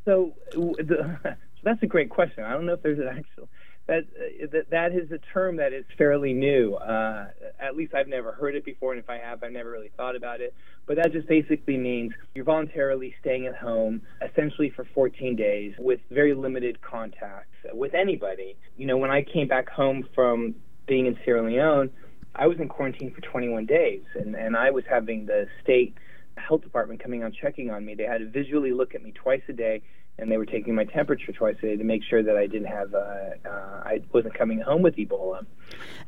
So, 0.04 0.34
the, 0.52 1.18
so 1.22 1.34
that's 1.62 1.82
a 1.82 1.86
great 1.86 2.10
question. 2.10 2.44
I 2.44 2.52
don't 2.52 2.66
know 2.66 2.74
if 2.74 2.82
there's 2.82 2.98
an 2.98 3.08
actual 3.08 3.48
that 3.86 4.04
uh, 4.18 4.46
that 4.52 4.70
that 4.70 4.92
is 4.92 5.10
a 5.12 5.18
term 5.32 5.56
that 5.56 5.72
is 5.72 5.84
fairly 5.96 6.32
new. 6.32 6.74
Uh, 6.74 7.28
at 7.60 7.76
least 7.76 7.94
I've 7.94 8.08
never 8.08 8.32
heard 8.32 8.54
it 8.54 8.64
before, 8.64 8.92
and 8.92 9.02
if 9.02 9.08
I 9.08 9.18
have, 9.18 9.42
I've 9.42 9.52
never 9.52 9.70
really 9.70 9.90
thought 9.96 10.16
about 10.16 10.40
it. 10.40 10.54
But 10.86 10.96
that 10.96 11.12
just 11.12 11.28
basically 11.28 11.76
means 11.76 12.12
you're 12.34 12.44
voluntarily 12.44 13.14
staying 13.20 13.46
at 13.46 13.56
home, 13.56 14.02
essentially 14.28 14.70
for 14.70 14.86
14 14.94 15.36
days, 15.36 15.74
with 15.78 16.00
very 16.10 16.34
limited 16.34 16.80
contact 16.82 17.48
with 17.72 17.94
anybody. 17.94 18.56
You 18.76 18.86
know, 18.86 18.96
when 18.96 19.10
I 19.10 19.22
came 19.22 19.48
back 19.48 19.68
home 19.68 20.08
from 20.14 20.54
being 20.86 21.06
in 21.06 21.18
Sierra 21.24 21.42
Leone, 21.42 21.90
I 22.36 22.46
was 22.46 22.58
in 22.60 22.68
quarantine 22.68 23.12
for 23.12 23.20
21 23.20 23.66
days, 23.66 24.02
and, 24.14 24.34
and 24.34 24.56
I 24.56 24.70
was 24.70 24.84
having 24.88 25.26
the 25.26 25.46
state 25.62 25.96
health 26.36 26.62
department 26.62 27.02
coming 27.02 27.24
on 27.24 27.32
checking 27.32 27.70
on 27.70 27.84
me. 27.84 27.94
They 27.94 28.04
had 28.04 28.18
to 28.18 28.28
visually 28.28 28.72
look 28.72 28.94
at 28.94 29.02
me 29.02 29.12
twice 29.12 29.42
a 29.48 29.52
day, 29.52 29.82
and 30.18 30.30
they 30.30 30.36
were 30.36 30.46
taking 30.46 30.74
my 30.74 30.84
temperature 30.84 31.32
twice 31.32 31.56
a 31.62 31.66
day 31.66 31.76
to 31.76 31.84
make 31.84 32.02
sure 32.02 32.22
that 32.22 32.36
I 32.36 32.46
didn't 32.46 32.68
have, 32.68 32.94
uh, 32.94 32.98
uh, 32.98 33.82
I 33.84 34.02
wasn't 34.12 34.34
coming 34.34 34.60
home 34.60 34.82
with 34.82 34.96
Ebola. 34.96 35.46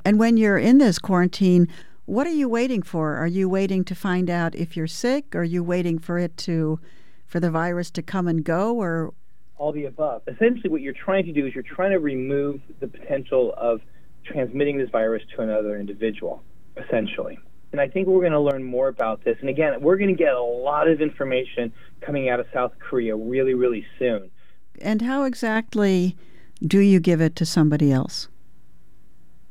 And 0.05 0.19
when 0.19 0.37
you're 0.37 0.59
in 0.59 0.79
this 0.79 0.99
quarantine, 0.99 1.69
what 2.05 2.27
are 2.27 2.31
you 2.31 2.49
waiting 2.49 2.83
for? 2.83 3.17
Are 3.17 3.27
you 3.27 3.49
waiting 3.49 3.85
to 3.85 3.95
find 3.95 4.31
out 4.31 4.55
if 4.55 4.77
you're 4.77 4.87
sick? 4.87 5.35
Are 5.35 5.45
you 5.45 5.63
waiting 5.65 5.99
for 5.99 6.19
it 6.19 6.37
to 6.39 6.81
for 7.27 7.41
the 7.41 7.51
virus 7.51 7.91
to 7.93 8.03
come 8.03 8.27
and 8.27 8.43
go, 8.43 8.75
or 8.75 9.13
all 9.59 9.73
the 9.73 9.85
above. 9.85 10.23
Essentially, 10.27 10.71
what 10.71 10.81
you're 10.81 10.95
trying 10.95 11.27
to 11.27 11.33
do 11.33 11.47
is 11.47 11.55
you're 11.55 11.63
trying 11.63 11.91
to 11.91 11.99
remove 11.99 12.61
the 12.81 12.89
potential 12.89 13.55
of 13.57 13.81
transmitting 14.31 14.79
this 14.79 14.91
virus 14.91 15.23
to 15.37 15.43
another 15.43 15.79
individual, 15.79 16.43
essentially. 16.77 17.39
And 17.73 17.81
I 17.81 17.89
think 17.89 18.09
we're 18.09 18.21
going 18.21 18.33
to 18.33 18.41
learn 18.41 18.65
more 18.65 18.89
about 18.89 19.25
this. 19.25 19.37
And 19.41 19.49
again, 19.49 19.81
we're 19.81 19.99
going 19.99 20.15
to 20.15 20.17
get 20.17 20.33
a 20.33 20.43
lot 20.43 20.89
of 20.89 21.03
information 21.03 21.73
coming 22.01 22.29
out 22.29 22.41
of 22.41 22.47
South 22.53 22.73
Korea 22.79 23.15
really, 23.15 23.55
really 23.55 23.85
soon. 23.99 24.31
And 24.81 25.03
how 25.03 25.25
exactly 25.25 26.17
do 26.63 26.79
you 26.79 27.01
give 27.01 27.21
it 27.21 27.37
to 27.37 27.47
somebody 27.47 27.93
else? 27.93 28.29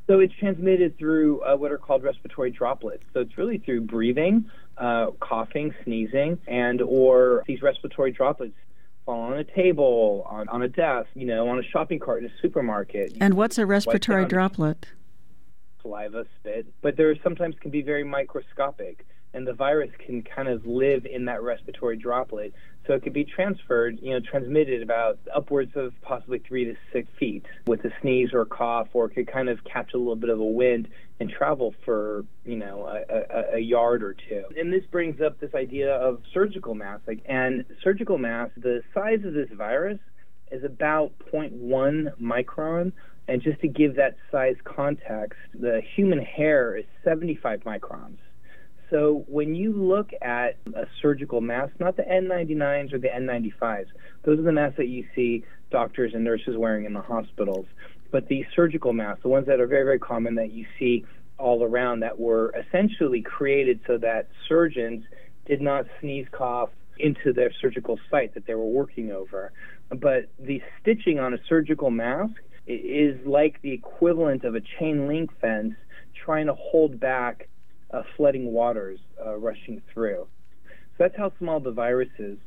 So 0.08 0.20
it's 0.20 0.34
transmitted 0.34 0.98
through 0.98 1.42
uh, 1.42 1.56
what 1.56 1.70
are 1.70 1.78
called 1.78 2.02
respiratory 2.02 2.50
droplets. 2.50 3.04
So 3.12 3.20
it's 3.20 3.36
really 3.36 3.58
through 3.58 3.82
breathing, 3.82 4.50
uh, 4.78 5.08
coughing, 5.20 5.74
sneezing, 5.84 6.38
and 6.46 6.80
or 6.80 7.44
these 7.46 7.60
respiratory 7.60 8.10
droplets 8.10 8.54
fall 9.08 9.32
on 9.32 9.38
a 9.38 9.44
table, 9.44 10.26
on, 10.28 10.46
on 10.50 10.60
a 10.62 10.68
desk, 10.68 11.08
you 11.14 11.26
know, 11.26 11.48
on 11.48 11.58
a 11.58 11.62
shopping 11.62 11.98
cart 11.98 12.22
in 12.22 12.28
a 12.28 12.32
supermarket. 12.42 13.16
And 13.20 13.34
what's 13.34 13.56
a 13.56 13.64
respiratory 13.64 14.24
um, 14.24 14.28
droplet? 14.28 14.86
Saliva, 15.80 16.26
spit, 16.38 16.66
but 16.82 16.98
there 16.98 17.14
sometimes 17.22 17.56
can 17.58 17.70
be 17.70 17.80
very 17.80 18.04
microscopic 18.04 19.06
and 19.34 19.46
the 19.46 19.52
virus 19.52 19.90
can 20.04 20.22
kind 20.22 20.48
of 20.48 20.66
live 20.66 21.06
in 21.06 21.26
that 21.26 21.42
respiratory 21.42 21.96
droplet. 21.96 22.52
So 22.86 22.94
it 22.94 23.02
could 23.02 23.12
be 23.12 23.24
transferred, 23.24 23.98
you 24.00 24.12
know, 24.12 24.20
transmitted 24.20 24.82
about 24.82 25.18
upwards 25.34 25.72
of 25.76 25.92
possibly 26.00 26.38
three 26.38 26.64
to 26.64 26.74
six 26.92 27.08
feet 27.18 27.44
with 27.66 27.84
a 27.84 27.90
sneeze 28.00 28.30
or 28.32 28.40
a 28.40 28.46
cough, 28.46 28.88
or 28.94 29.06
it 29.06 29.10
could 29.10 29.30
kind 29.30 29.50
of 29.50 29.62
catch 29.64 29.92
a 29.92 29.98
little 29.98 30.16
bit 30.16 30.30
of 30.30 30.40
a 30.40 30.44
wind 30.44 30.88
and 31.20 31.28
travel 31.28 31.74
for, 31.84 32.24
you 32.46 32.56
know, 32.56 32.86
a, 32.86 33.14
a, 33.14 33.56
a 33.56 33.58
yard 33.58 34.02
or 34.02 34.14
two. 34.14 34.44
And 34.56 34.72
this 34.72 34.84
brings 34.90 35.20
up 35.20 35.38
this 35.38 35.54
idea 35.54 35.94
of 35.94 36.22
surgical 36.32 36.74
mass. 36.74 37.00
Like, 37.06 37.20
and 37.26 37.66
surgical 37.82 38.16
mass, 38.16 38.50
the 38.56 38.82
size 38.94 39.20
of 39.24 39.34
this 39.34 39.50
virus 39.52 39.98
is 40.50 40.64
about 40.64 41.12
0.1 41.30 42.18
micron. 42.18 42.92
And 43.26 43.42
just 43.42 43.60
to 43.60 43.68
give 43.68 43.96
that 43.96 44.16
size 44.32 44.56
context, 44.64 45.38
the 45.52 45.82
human 45.94 46.20
hair 46.20 46.78
is 46.78 46.86
75 47.04 47.60
microns. 47.60 48.16
So 48.90 49.24
when 49.28 49.54
you 49.54 49.72
look 49.72 50.10
at 50.22 50.56
a 50.74 50.86
surgical 51.02 51.40
mask, 51.40 51.72
not 51.78 51.96
the 51.96 52.04
N99s 52.04 52.92
or 52.92 52.98
the 52.98 53.08
N95s, 53.08 53.86
those 54.24 54.38
are 54.38 54.42
the 54.42 54.52
masks 54.52 54.78
that 54.78 54.88
you 54.88 55.04
see 55.14 55.44
doctors 55.70 56.12
and 56.14 56.24
nurses 56.24 56.56
wearing 56.56 56.86
in 56.86 56.94
the 56.94 57.02
hospitals. 57.02 57.66
But 58.10 58.28
these 58.28 58.46
surgical 58.56 58.92
masks, 58.92 59.22
the 59.22 59.28
ones 59.28 59.46
that 59.46 59.60
are 59.60 59.66
very, 59.66 59.84
very 59.84 59.98
common 59.98 60.34
that 60.36 60.52
you 60.52 60.64
see 60.78 61.04
all 61.36 61.62
around, 61.62 62.00
that 62.00 62.18
were 62.18 62.54
essentially 62.58 63.20
created 63.20 63.80
so 63.86 63.98
that 63.98 64.28
surgeons 64.48 65.04
did 65.44 65.60
not 65.60 65.86
sneeze, 66.00 66.26
cough 66.32 66.70
into 66.98 67.32
their 67.32 67.52
surgical 67.60 67.98
site 68.10 68.34
that 68.34 68.46
they 68.46 68.54
were 68.54 68.64
working 68.64 69.12
over. 69.12 69.52
But 69.90 70.28
the 70.38 70.62
stitching 70.80 71.18
on 71.18 71.34
a 71.34 71.38
surgical 71.48 71.90
mask 71.90 72.34
is 72.66 73.18
like 73.26 73.60
the 73.62 73.72
equivalent 73.72 74.44
of 74.44 74.54
a 74.54 74.60
chain 74.78 75.06
link 75.06 75.30
fence 75.40 75.74
trying 76.24 76.46
to 76.46 76.54
hold 76.54 76.98
back 76.98 77.48
uh, 77.90 78.02
flooding 78.16 78.52
waters 78.52 79.00
uh, 79.24 79.36
rushing 79.36 79.82
through. 79.92 80.26
So 80.66 81.04
that's 81.04 81.16
how 81.16 81.32
small 81.38 81.60
the 81.60 81.70
virus 81.70 82.08
is 82.18 82.38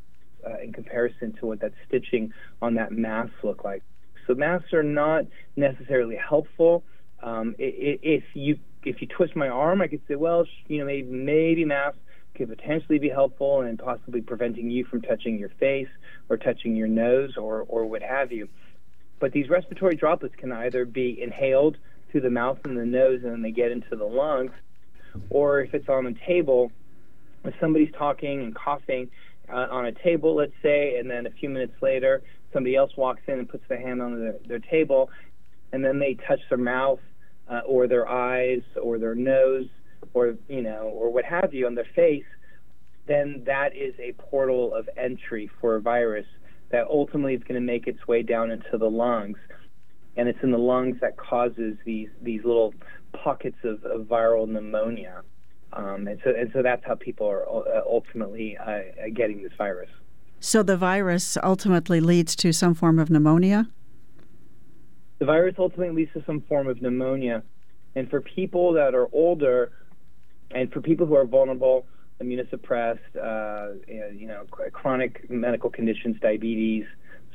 uh, 0.45 0.60
in 0.60 0.74
comparison 0.74 1.33
to 1.33 1.45
what 1.45 1.62
that 1.62 1.74
stitching 1.88 2.33
on 2.62 2.75
that 2.75 2.91
mask 2.91 3.33
look 3.43 3.63
like. 3.63 3.83
So 4.27 4.36
masks 4.36 4.74
are 4.74 4.83
not 4.83 5.25
necessarily 5.55 6.15
helpful. 6.15 6.83
Um, 7.24 7.55
if 7.57 8.24
you 8.33 8.57
if 8.83 9.01
you 9.01 9.07
twist 9.07 9.36
my 9.36 9.48
arm, 9.48 9.81
I 9.81 9.88
could 9.88 10.01
say, 10.07 10.15
well, 10.15 10.45
you 10.67 10.79
know, 10.79 10.86
maybe 10.86 11.07
maybe 11.10 11.65
masks 11.65 12.00
could 12.36 12.50
potentially 12.50 12.98
be 12.98 13.10
helpful 13.10 13.62
in 13.62 13.77
possibly 13.77 14.21
preventing 14.21 14.69
you 14.69 14.86
from 14.86 15.01
touching 15.01 15.38
your 15.38 15.50
face 15.60 15.89
or 16.29 16.38
touching 16.38 16.75
your 16.75 16.88
nose 16.88 17.38
or 17.38 17.65
or 17.67 17.86
what 17.86 18.01
have 18.01 18.31
you. 18.31 18.48
But 19.19 19.33
these 19.33 19.50
respiratory 19.50 19.95
droplets 19.95 20.36
can 20.36 20.51
either 20.51 20.86
be 20.86 21.21
inhaled 21.21 21.77
through 22.12 22.21
the 22.21 22.31
mouth 22.31 22.60
and 22.65 22.77
the 22.77 22.86
nose, 22.86 23.21
and 23.24 23.31
then 23.31 23.41
they 23.41 23.51
get 23.51 23.71
into 23.71 23.95
the 23.95 24.05
lungs, 24.05 24.51
or 25.29 25.61
if 25.61 25.73
it's 25.73 25.89
on 25.89 26.05
the 26.05 26.15
table, 26.25 26.71
if 27.43 27.53
somebody's 27.59 27.91
talking 27.97 28.41
and 28.41 28.55
coughing 28.55 29.09
uh, 29.51 29.67
on 29.69 29.85
a 29.85 29.91
table, 29.91 30.35
let's 30.35 30.53
say, 30.61 30.97
and 30.97 31.09
then 31.09 31.25
a 31.25 31.31
few 31.31 31.49
minutes 31.49 31.73
later, 31.81 32.21
somebody 32.53 32.75
else 32.75 32.91
walks 32.97 33.21
in 33.27 33.39
and 33.39 33.49
puts 33.49 33.63
their 33.67 33.79
hand 33.79 34.01
on 34.01 34.19
the, 34.19 34.39
their 34.47 34.59
table, 34.59 35.09
and 35.71 35.83
then 35.83 35.99
they 35.99 36.17
touch 36.27 36.39
their 36.49 36.57
mouth 36.57 36.99
uh, 37.49 37.61
or 37.65 37.87
their 37.87 38.07
eyes 38.07 38.61
or 38.81 38.97
their 38.97 39.15
nose 39.15 39.67
or 40.13 40.35
you 40.47 40.61
know 40.61 40.91
or 40.93 41.11
what 41.11 41.25
have 41.25 41.53
you 41.53 41.65
on 41.65 41.75
their 41.75 41.87
face, 41.95 42.25
then 43.07 43.43
that 43.45 43.75
is 43.75 43.93
a 43.99 44.13
portal 44.13 44.73
of 44.73 44.87
entry 44.97 45.49
for 45.59 45.75
a 45.75 45.81
virus 45.81 46.25
that 46.71 46.85
ultimately 46.87 47.33
is 47.33 47.41
going 47.43 47.59
to 47.59 47.65
make 47.65 47.87
its 47.87 48.07
way 48.07 48.23
down 48.23 48.51
into 48.51 48.77
the 48.77 48.89
lungs. 48.89 49.37
And 50.17 50.27
it's 50.27 50.39
in 50.43 50.51
the 50.51 50.57
lungs 50.57 50.97
that 51.01 51.17
causes 51.17 51.75
these 51.85 52.09
these 52.21 52.43
little 52.43 52.73
pockets 53.13 53.57
of, 53.63 53.83
of 53.85 54.01
viral 54.07 54.47
pneumonia. 54.47 55.21
Um, 55.73 56.07
and 56.07 56.19
so 56.23 56.33
and 56.37 56.51
so 56.53 56.61
that's 56.61 56.83
how 56.85 56.95
people 56.95 57.27
are 57.27 57.47
uh, 57.47 57.81
ultimately 57.89 58.57
uh, 58.57 58.79
getting 59.13 59.41
this 59.41 59.53
virus. 59.57 59.89
So 60.39 60.63
the 60.63 60.75
virus 60.75 61.37
ultimately 61.41 62.01
leads 62.01 62.35
to 62.37 62.51
some 62.51 62.73
form 62.73 62.99
of 62.99 63.09
pneumonia. 63.09 63.69
The 65.19 65.25
virus 65.25 65.55
ultimately 65.59 65.95
leads 65.95 66.13
to 66.13 66.23
some 66.25 66.41
form 66.41 66.67
of 66.67 66.81
pneumonia, 66.81 67.43
and 67.95 68.09
for 68.09 68.21
people 68.21 68.73
that 68.73 68.95
are 68.95 69.07
older, 69.13 69.71
and 70.49 70.71
for 70.73 70.81
people 70.81 71.05
who 71.05 71.15
are 71.15 71.25
vulnerable, 71.25 71.85
immunosuppressed, 72.21 72.97
uh, 73.21 73.73
you 73.87 74.27
know, 74.27 74.43
chronic 74.71 75.29
medical 75.29 75.69
conditions, 75.69 76.17
diabetes, 76.21 76.85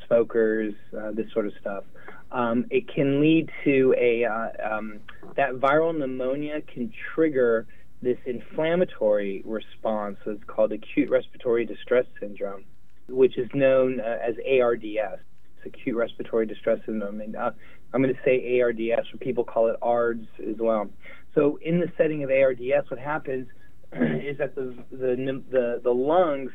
smokers, 0.07 0.75
uh, 0.97 1.13
this 1.13 1.27
sort 1.33 1.47
of 1.47 1.53
stuff. 1.61 1.85
Um, 2.33 2.67
it 2.71 2.93
can 2.93 3.21
lead 3.21 3.51
to 3.65 3.95
a 3.99 4.25
uh, 4.25 4.77
um, 4.77 5.01
that 5.37 5.55
viral 5.55 5.97
pneumonia 5.97 6.61
can 6.63 6.93
trigger 7.15 7.67
this 8.03 8.19
inflammatory 8.27 9.43
response. 9.45 10.19
It's 10.27 10.43
called 10.47 10.73
acute 10.73 11.09
respiratory 11.09 11.65
distress 11.65 12.05
syndrome, 12.21 12.65
which 13.09 13.39
is 13.39 13.49
known 13.55 14.01
uh, 14.01 14.19
as 14.23 14.35
ARDS. 14.47 14.85
It's 14.85 15.67
acute 15.67 15.97
respiratory 15.97 16.47
distress 16.47 16.79
syndrome, 16.85 17.21
and 17.21 17.37
uh, 17.37 17.53
I'm 17.93 18.03
going 18.03 18.15
to 18.15 18.21
say 18.25 18.61
ARDS, 18.61 19.13
or 19.13 19.19
people 19.19 19.45
call 19.45 19.69
it 19.69 19.77
ARDS 19.81 20.27
as 20.49 20.57
well. 20.59 20.91
So 21.35 21.59
in 21.63 21.81
the 21.81 21.91
setting 21.97 22.25
of 22.25 22.31
ARDS, 22.31 22.91
what 22.91 22.99
happens 22.99 23.49
is 23.93 24.39
that 24.39 24.55
the 24.55 24.75
the 24.91 25.43
the, 25.51 25.81
the 25.83 25.91
lungs 25.91 26.51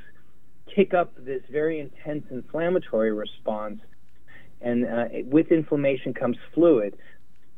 kick 0.75 0.93
up 0.93 1.13
this 1.17 1.41
very 1.51 1.79
intense 1.79 2.25
inflammatory 2.29 3.11
response, 3.11 3.81
and 4.61 4.85
uh, 4.85 5.05
with 5.25 5.51
inflammation 5.51 6.13
comes 6.13 6.37
fluid. 6.53 6.97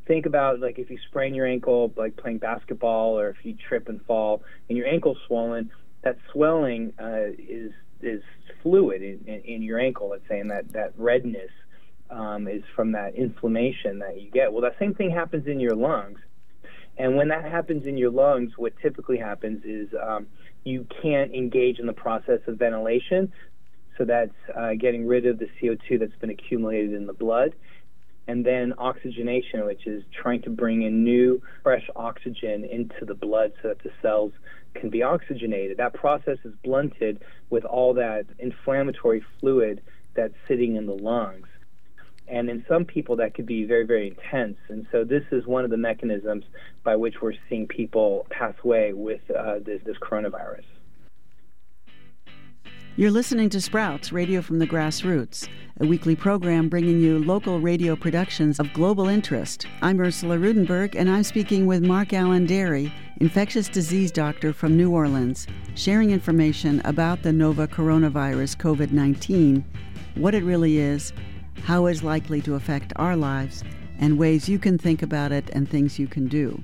Think 0.06 0.26
about 0.26 0.60
like 0.60 0.80
if 0.80 0.90
you 0.90 0.98
sprain 1.08 1.34
your 1.34 1.48
ankle, 1.48 1.94
like 1.96 2.18
playing 2.18 2.40
basketball, 2.40 3.18
or 3.18 3.30
if 3.30 3.38
you 3.44 3.56
trip 3.56 3.88
and 3.88 4.02
fall 4.06 4.44
and 4.68 4.78
your 4.78 4.88
ankle's 4.88 5.18
swollen, 5.28 5.72
that 6.04 6.18
swelling 6.32 6.94
uh, 7.00 7.32
is 7.38 7.72
is 8.02 8.22
fluid 8.62 9.02
in, 9.02 9.20
in, 9.26 9.42
in, 9.42 9.62
your 9.62 9.80
ankle. 9.80 10.10
Let's 10.10 10.28
say, 10.28 10.40
and 10.40 10.52
that 10.52 10.74
that 10.74 10.94
redness 10.98 11.52
um, 12.10 12.48
is 12.48 12.64
from 12.76 12.92
that 12.94 13.16
inflammation 13.16 14.00
that 14.00 14.22
you 14.22 14.30
get. 14.30 14.52
Well, 14.52 14.62
that 14.62 14.78
same 14.78 14.94
thing 14.94 15.12
happens 15.12 15.48
in 15.48 15.60
your 15.60 15.76
lungs. 15.76 16.20
And 16.98 17.16
when 17.16 17.30
that 17.30 17.46
happens 17.46 17.88
in 17.88 17.98
your 17.98 18.12
lungs, 18.12 18.52
what 18.58 18.74
typically 18.82 19.18
happens 19.18 19.64
is 19.66 19.90
um, 20.00 20.28
you 20.64 20.88
can't 21.02 21.34
engage 21.34 21.80
in 21.80 21.88
the 21.88 21.94
process 21.94 22.40
of 22.48 22.58
ventilation. 22.58 23.32
So 23.98 24.06
that's 24.06 24.34
uh, 24.56 24.74
getting 24.80 25.06
rid 25.06 25.26
of 25.26 25.40
the 25.40 25.48
CO2 25.62 26.00
that's 26.00 26.16
been 26.20 26.30
accumulated 26.30 26.94
in 26.94 27.06
the 27.06 27.14
blood. 27.14 27.54
And 28.28 28.46
then 28.46 28.74
oxygenation, 28.78 29.66
which 29.66 29.86
is 29.86 30.04
trying 30.22 30.42
to 30.44 30.50
bring 30.50 30.84
in 30.84 31.04
new, 31.04 31.42
fresh 31.62 31.88
oxygen 31.96 32.64
into 32.64 33.06
the 33.06 33.14
blood 33.14 33.52
so 33.62 33.68
that 33.70 33.84
the 33.84 33.92
cells 34.02 34.32
can 34.74 34.90
be 34.90 35.04
oxygenated. 35.04 35.78
That 35.78 35.94
process 35.94 36.38
is 36.46 36.54
blunted 36.64 37.22
with 37.50 37.66
all 37.66 37.94
that 37.96 38.26
inflammatory 38.40 39.24
fluid 39.40 39.82
that's 40.16 40.34
sitting 40.48 40.78
in 40.78 40.86
the 40.86 40.94
lungs. 40.94 41.48
And 42.28 42.50
in 42.50 42.66
some 42.68 42.86
people, 42.86 43.16
that 43.18 43.34
could 43.34 43.46
be 43.46 43.66
very, 43.66 43.86
very 43.86 44.08
intense. 44.08 44.58
And 44.70 44.88
so, 44.92 45.04
this 45.04 45.24
is 45.32 45.46
one 45.46 45.66
of 45.66 45.72
the 45.72 45.78
mechanisms 45.78 46.46
by 46.84 46.96
which 46.96 47.22
we're 47.22 47.34
seeing 47.50 47.68
people 47.68 48.26
pass 48.30 48.54
away 48.64 48.94
with 48.94 49.22
uh, 49.30 49.60
this, 49.66 49.82
this 49.86 49.98
coronavirus. 49.98 50.64
You're 52.96 53.10
listening 53.10 53.50
to 53.50 53.60
Sprouts, 53.60 54.12
Radio 54.12 54.40
from 54.44 54.60
the 54.60 54.68
Grassroots, 54.68 55.48
a 55.80 55.88
weekly 55.88 56.16
program 56.16 56.70
bringing 56.70 57.00
you 57.00 57.18
local 57.18 57.60
radio 57.60 57.96
productions 57.96 58.60
of 58.60 58.72
global 58.72 59.08
interest. 59.08 59.66
I'm 59.82 60.00
Ursula 60.00 60.38
Ruedenberg, 60.38 60.94
and 60.96 61.10
I'm 61.10 61.24
speaking 61.24 61.66
with 61.66 61.84
Mark 61.84 62.14
Alain 62.14 62.46
Dery, 62.46 62.94
infectious 63.20 63.68
disease 63.68 64.12
doctor 64.12 64.54
from 64.54 64.78
New 64.78 64.92
Orleans, 64.92 65.48
sharing 65.74 66.12
information 66.12 66.84
about 66.86 67.24
the 67.24 67.34
novel 67.34 67.66
coronavirus 67.66 68.58
COVID 68.58 68.92
19, 68.92 69.66
what 70.14 70.36
it 70.36 70.44
really 70.44 70.78
is, 70.78 71.14
how 71.64 71.86
it's 71.86 72.04
likely 72.04 72.42
to 72.42 72.56
affect 72.56 72.94
our 72.96 73.16
lives, 73.16 73.64
and 74.00 74.18
ways 74.18 74.50
you 74.50 74.60
can 74.60 74.78
think 74.78 75.02
about 75.02 75.32
it 75.32 75.50
and 75.52 75.70
things 75.70 76.00
you 76.00 76.08
can 76.08 76.28
do. 76.28 76.64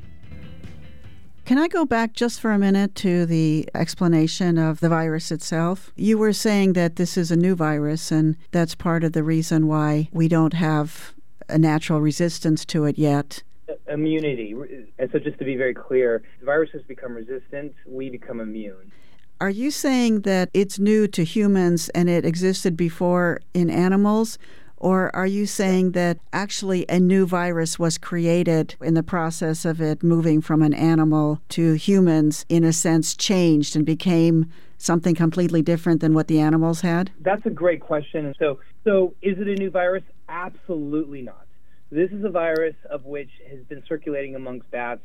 Can 1.46 1.58
I 1.58 1.68
go 1.68 1.86
back 1.86 2.14
just 2.14 2.40
for 2.40 2.52
a 2.52 2.60
minute 2.60 2.96
to 2.96 3.26
the 3.26 3.68
explanation 3.74 4.58
of 4.58 4.82
the 4.82 4.90
virus 4.90 5.32
itself? 5.32 5.92
You 5.96 6.18
were 6.18 6.34
saying 6.34 6.74
that 6.74 6.96
this 6.96 7.18
is 7.18 7.32
a 7.32 7.36
new 7.36 7.56
virus, 7.56 8.12
and 8.12 8.36
that's 8.52 8.76
part 8.76 9.04
of 9.04 9.14
the 9.14 9.24
reason 9.24 9.68
why 9.68 10.10
we 10.12 10.28
don't 10.28 10.54
have 10.54 11.14
a 11.48 11.58
natural 11.58 12.02
resistance 12.02 12.66
to 12.66 12.86
it 12.86 12.98
yet 12.98 13.42
immunity. 13.90 14.56
And 14.98 15.12
so, 15.12 15.20
just 15.20 15.38
to 15.40 15.46
be 15.46 15.56
very 15.56 15.74
clear, 15.74 16.24
viruses 16.44 16.82
become 16.88 17.14
resistant, 17.14 17.74
we 17.86 18.10
become 18.10 18.40
immune. 18.40 18.92
Are 19.42 19.50
you 19.50 19.72
saying 19.72 20.22
that 20.22 20.50
it's 20.54 20.80
new 20.80 21.08
to 21.08 21.24
humans 21.24 21.90
and 21.90 22.10
it 22.10 22.26
existed 22.26 22.76
before 22.76 23.40
in 23.54 23.70
animals? 23.70 24.38
Or 24.80 25.14
are 25.16 25.28
you 25.28 25.46
saying 25.46 25.92
that 25.92 26.20
actually 26.32 26.86
a 26.88 27.00
new 27.00 27.26
virus 27.26 27.78
was 27.78 27.98
created 27.98 28.76
in 28.82 28.94
the 28.94 29.04
process 29.04 29.66
of 29.66 29.82
it 29.82 30.02
moving 30.02 30.42
from 30.42 30.62
an 30.62 30.74
animal 30.74 31.42
to 31.50 31.74
humans, 31.74 32.46
in 32.48 32.64
a 32.64 32.72
sense, 32.72 33.14
changed 33.16 33.76
and 33.76 33.86
became 33.86 34.50
something 34.78 35.14
completely 35.14 35.62
different 35.62 36.00
than 36.00 36.14
what 36.14 36.28
the 36.28 36.40
animals 36.40 36.82
had? 36.82 37.12
That's 37.20 37.46
a 37.46 37.50
great 37.50 37.82
question. 37.82 38.34
So, 38.40 38.60
so 38.86 39.14
is 39.22 39.38
it 39.38 39.48
a 39.48 39.56
new 39.56 39.70
virus? 39.70 40.04
Absolutely 40.30 41.22
not. 41.22 41.46
This 41.92 42.12
is 42.12 42.24
a 42.24 42.30
virus 42.30 42.76
of 42.90 43.04
which 43.04 43.30
has 43.50 43.60
been 43.66 43.84
circulating 43.88 44.36
amongst 44.36 44.72
bats 44.72 45.02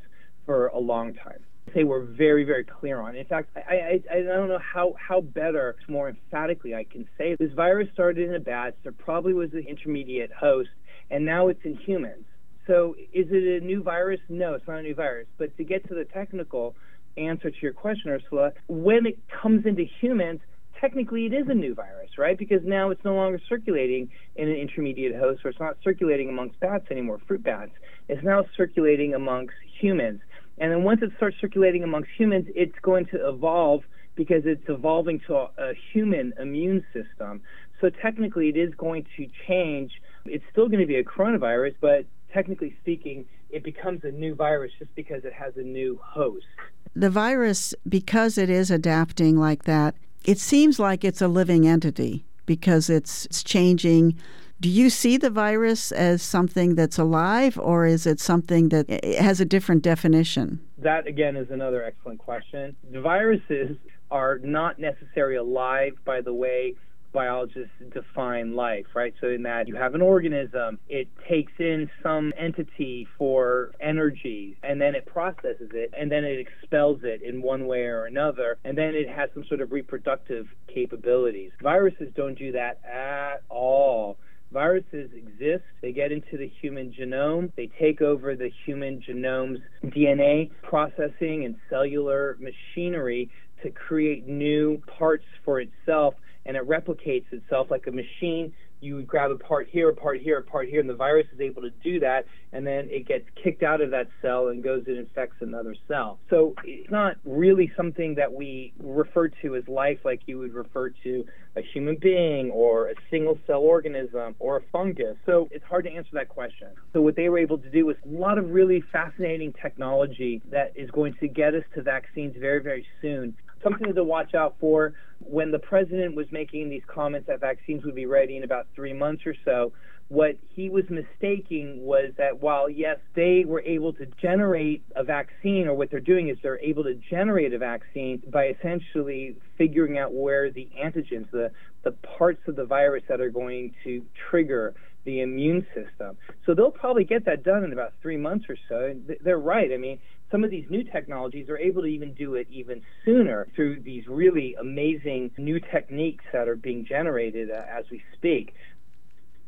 for 0.46 0.68
a 0.68 0.79
long 0.79 1.14
time. 1.14 1.42
Say 1.74 1.84
we're 1.84 2.04
very, 2.04 2.44
very 2.44 2.64
clear 2.64 3.00
on. 3.00 3.16
In 3.16 3.24
fact, 3.26 3.50
I, 3.56 4.00
I, 4.12 4.18
I 4.18 4.22
don't 4.22 4.48
know 4.48 4.60
how, 4.60 4.94
how 4.96 5.20
better, 5.20 5.76
more 5.88 6.08
emphatically, 6.08 6.74
I 6.74 6.84
can 6.84 7.08
say 7.18 7.37
this 7.38 7.52
virus 7.52 7.88
started 7.92 8.28
in 8.28 8.34
a 8.37 8.40
bat. 8.40 8.76
There 8.84 8.92
probably 8.92 9.32
was 9.32 9.52
an 9.52 9.64
intermediate 9.68 10.30
host, 10.32 10.70
and 11.10 11.24
now 11.24 11.48
it's 11.48 11.64
in 11.64 11.74
humans. 11.74 12.24
So, 12.66 12.94
is 13.12 13.26
it 13.30 13.62
a 13.62 13.66
new 13.66 13.82
virus? 13.82 14.20
No, 14.28 14.54
it's 14.54 14.66
not 14.66 14.78
a 14.78 14.82
new 14.82 14.94
virus. 14.94 15.26
But 15.37 15.56
to 15.56 15.64
get 15.64 15.87
to 15.88 15.94
the 15.94 16.04
technical 16.04 16.76
answer 17.16 17.50
to 17.50 17.56
your 17.60 17.72
question, 17.72 18.10
Ursula, 18.10 18.52
when 18.68 19.04
it 19.06 19.18
comes 19.42 19.66
into 19.66 19.84
humans, 20.00 20.40
technically 20.80 21.26
it 21.26 21.32
is 21.32 21.46
a 21.48 21.54
new 21.54 21.74
virus, 21.74 22.10
right? 22.18 22.38
Because 22.38 22.60
now 22.64 22.90
it's 22.90 23.04
no 23.04 23.14
longer 23.14 23.40
circulating 23.48 24.10
in 24.37 24.48
an 24.48 24.54
intermediate 24.54 25.16
host, 25.16 25.44
or 25.44 25.50
it's 25.50 25.60
not 25.60 25.76
circulating 25.82 26.28
amongst 26.28 26.58
bats 26.60 26.87
anymore, 26.90 27.20
fruit 27.26 27.42
bats. 27.42 27.72
It's 28.08 28.22
now 28.22 28.44
circulating 28.56 29.14
amongst 29.14 29.54
humans. 29.80 30.20
And 30.59 30.71
then 30.71 30.85
once 30.85 31.01
it 31.03 31.11
starts 31.17 31.37
circulating 31.40 31.83
amongst 31.83 32.11
humans, 32.17 32.47
it's 32.55 32.79
going 32.83 33.07
to 33.07 33.29
evolve 33.29 33.83
because 34.14 34.43
it's 34.45 34.62
evolving 34.69 35.21
to 35.27 35.35
a, 35.35 35.51
a 35.59 35.73
human 35.93 36.33
immune 36.40 36.85
system. 36.93 37.43
So 37.81 37.90
technically, 37.90 38.49
it 38.49 38.57
is 38.57 38.73
going 38.75 39.07
to 39.17 39.27
change. 39.47 39.93
It's 40.25 40.45
still 40.53 40.69
going 40.69 40.81
to 40.81 40.87
be 40.87 40.97
a 40.97 41.05
coronavirus, 41.05 41.75
but 41.81 42.07
technically 42.33 42.77
speaking, 42.81 43.27
it 43.51 43.62
becomes 43.62 44.05
a 44.05 44.11
new 44.11 44.35
virus 44.35 44.73
just 44.79 44.95
because 44.95 45.25
it 45.25 45.33
has 45.33 45.57
a 45.57 45.62
new 45.62 45.99
host. 46.03 46.47
The 46.95 47.11
virus, 47.11 47.75
because 47.88 48.38
it 48.38 48.49
is 48.49 48.71
adapting 48.71 49.37
like 49.37 49.64
that, 49.64 49.95
it 50.25 50.38
seems 50.38 50.79
like 50.79 51.05
it's 51.05 51.21
a 51.21 51.29
living 51.29 51.67
entity 51.67 52.25
because 52.47 52.88
it's, 52.88 53.27
it's 53.27 53.43
changing. 53.43 54.17
Do 54.64 54.70
you 54.70 54.88
see 54.88 55.18
the 55.18 55.29
virus 55.29 55.92
as 55.92 56.22
something 56.22 56.74
that's 56.74 56.96
alive, 56.96 57.59
or 57.59 57.85
is 57.85 58.07
it 58.07 58.18
something 58.18 58.70
that 58.70 58.88
eh, 58.88 58.98
eh, 59.03 59.22
has 59.22 59.38
a 59.38 59.44
different 59.44 59.83
definition? 59.83 60.59
That, 60.79 61.07
again, 61.07 61.37
is 61.37 61.50
another 61.50 61.85
excellent 61.85 62.18
question. 62.18 62.74
The 62.90 63.03
viruses 63.03 63.77
are 64.11 64.38
not 64.38 64.79
necessarily 64.79 65.37
alive 65.37 65.98
by 66.07 66.22
the 66.22 66.33
way 66.33 66.77
biologists 67.12 67.74
define 67.92 68.57
life, 68.57 68.87
right? 68.94 69.12
So, 69.20 69.29
in 69.29 69.42
that 69.42 69.68
you 69.68 69.74
have 69.74 69.94
an 69.94 70.00
organism, 70.00 70.79
it 70.88 71.09
takes 71.29 71.53
in 71.59 71.90
some 72.03 72.33
entity 72.38 73.07
for 73.18 73.72
energy, 73.81 74.57
and 74.62 74.81
then 74.81 74.94
it 74.94 75.05
processes 75.05 75.72
it, 75.74 75.92
and 75.94 76.11
then 76.11 76.24
it 76.24 76.38
expels 76.38 77.00
it 77.03 77.20
in 77.20 77.42
one 77.42 77.66
way 77.66 77.83
or 77.83 78.07
another, 78.07 78.57
and 78.64 78.79
then 78.79 78.94
it 78.94 79.11
has 79.11 79.29
some 79.35 79.44
sort 79.44 79.61
of 79.61 79.72
reproductive 79.72 80.46
capabilities. 80.68 81.53
Viruses 81.61 82.11
don't 82.16 82.38
do 82.38 82.53
that 82.53 82.81
at 82.90 83.42
all. 83.50 84.16
Viruses 84.52 85.11
exist. 85.14 85.64
They 85.83 85.92
get 85.92 86.12
into 86.12 86.37
the 86.37 86.50
human 86.61 86.92
genome. 86.92 87.52
They 87.57 87.70
take 87.78 88.00
over 88.00 88.37
the 88.37 88.50
human 88.64 89.02
genome's 89.02 89.61
DNA 89.87 90.50
processing 90.62 91.44
and 91.44 91.57
cellular 91.68 92.38
machinery 92.38 93.30
to 93.62 93.70
create 93.70 94.26
new 94.26 94.80
parts 94.98 95.24
for 95.44 95.61
itself 95.61 96.14
and 96.46 96.57
it 96.57 96.68
replicates 96.68 97.24
itself 97.33 97.68
like 97.70 97.87
a 97.87 97.90
machine. 97.90 98.52
You 98.85 98.97
would 98.97 99.07
grab 99.07 99.31
a 99.31 99.38
part 99.38 99.68
here, 99.70 99.88
a 99.88 99.94
part 99.94 100.20
here, 100.20 100.38
a 100.38 100.42
part 100.42 100.68
here, 100.68 100.81
and 100.81 100.88
the 100.88 100.94
virus 100.94 101.27
is 101.33 101.40
able 101.40 101.62
to 101.62 101.70
do 101.83 102.01
that, 102.01 102.27
and 102.53 102.66
then 102.66 102.88
it 102.90 103.09
gets 103.09 103.25
kicked 103.42 103.62
out 103.62 103.81
of 103.81 103.90
that 103.92 104.09
cell 104.20 104.49
and 104.49 104.62
goes 104.62 104.85
and 104.87 104.99
infects 104.99 105.37
another 105.40 105.75
cell. 105.88 106.18
So 106.29 106.55
it's 106.64 106.90
not 106.90 107.16
really 107.25 107.73
something 107.79 108.14
that 108.16 108.31
we 108.31 108.75
refer 108.79 109.29
to 109.42 109.57
as 109.57 109.66
life 109.68 110.01
like 110.05 110.20
you 110.27 110.38
would 110.38 110.53
refer 110.53 110.90
to 111.03 111.25
a 111.57 111.62
human 111.62 111.97
being 111.97 112.51
or 112.51 112.90
a 112.90 112.94
single 113.11 113.38
cell 113.47 113.61
organism 113.61 114.35
or 114.38 114.59
a 114.59 114.61
fungus. 114.70 115.16
So 115.25 115.49
it's 115.51 115.64
hard 115.64 115.85
to 115.85 115.90
answer 115.90 116.11
that 116.14 116.29
question. 116.29 116.68
So 116.92 117.01
what 117.01 117.16
they 117.16 117.29
were 117.29 117.38
able 117.38 117.59
to 117.59 117.70
do 117.70 117.87
was 117.87 117.97
a 118.05 118.09
lot 118.09 118.38
of 118.38 118.51
really 118.51 118.83
fascinating 118.92 119.55
technology 119.62 120.42
that 120.51 120.73
is 120.75 120.90
going 120.90 121.14
to 121.20 121.29
get 121.29 121.55
us 121.55 121.64
to 121.75 121.83
vaccines 121.83 122.35
very, 122.38 122.62
very 122.62 122.87
soon 123.01 123.35
something 123.64 123.92
to 123.94 124.05
watch 124.05 124.35
out 124.35 124.55
for 124.61 124.94
when 125.18 125.50
the 125.50 125.59
president 125.59 126.14
was 126.14 126.27
making 126.31 126.68
these 126.68 126.83
comments 126.87 127.27
that 127.27 127.40
vaccines 127.40 127.85
would 127.85 127.94
be 127.94 128.07
ready 128.07 128.37
in 128.37 128.44
about 128.44 128.68
three 128.77 128.92
months 128.92 129.22
or 129.27 129.35
so. 129.44 129.72
What 130.09 130.37
he 130.55 130.68
was 130.68 130.85
mistaking 130.90 131.83
was 131.83 132.12
that 132.18 132.40
while, 132.40 132.68
yes, 132.68 132.98
they 133.16 133.44
were 133.46 133.62
able 133.62 133.94
to 133.94 134.07
generate 134.20 134.85
a 134.94 135.03
vaccine, 135.03 135.66
or 135.66 135.74
what 135.74 135.90
they're 135.90 135.98
doing 135.98 136.29
is 136.29 136.37
they're 136.42 136.61
able 136.61 136.85
to 136.85 136.94
generate 137.11 137.55
a 137.55 137.59
vaccine 137.59 138.22
by 138.31 138.48
essentially 138.48 139.37
figuring 139.57 139.96
out 139.96 140.12
where 140.12 140.50
the 140.50 140.68
antigens, 140.79 141.31
the, 141.31 141.50
the 141.85 141.92
parts 142.18 142.42
of 142.46 142.55
the 142.55 142.66
virus 142.66 143.03
that 143.09 143.20
are 143.20 143.31
going 143.31 143.74
to 143.83 144.05
trigger 144.31 144.74
the 145.05 145.21
immune 145.21 145.67
system. 145.75 146.17
So 146.47 146.55
they'll 146.55 146.71
probably 146.71 147.05
get 147.05 147.25
that 147.27 147.43
done 147.43 147.64
in 147.64 147.73
about 147.73 147.93
three 148.01 148.17
months 148.17 148.47
or 148.49 148.57
so. 148.69 148.87
And 148.87 149.17
they're 149.23 149.38
right. 149.38 149.71
I 149.73 149.77
mean, 149.77 149.99
some 150.31 150.45
of 150.45 150.51
these 150.51 150.67
new 150.71 150.83
technologies 150.83 151.49
are 151.49 151.59
able 151.59 151.83
to 151.83 151.88
even 151.88 152.14
do 152.14 152.35
it 152.35 152.47
even 152.51 152.83
sooner 153.05 153.47
through 153.55 153.81
these 153.81 154.07
really 154.09 154.55
amazing 154.59 155.31
new 155.37 155.61
techniques 155.61 156.25
that 156.33 156.49
are 156.49 156.57
being 156.57 156.85
generated 156.85 157.51
uh, 157.51 157.62
as 157.71 157.85
we 157.90 158.03
speak. 158.17 158.55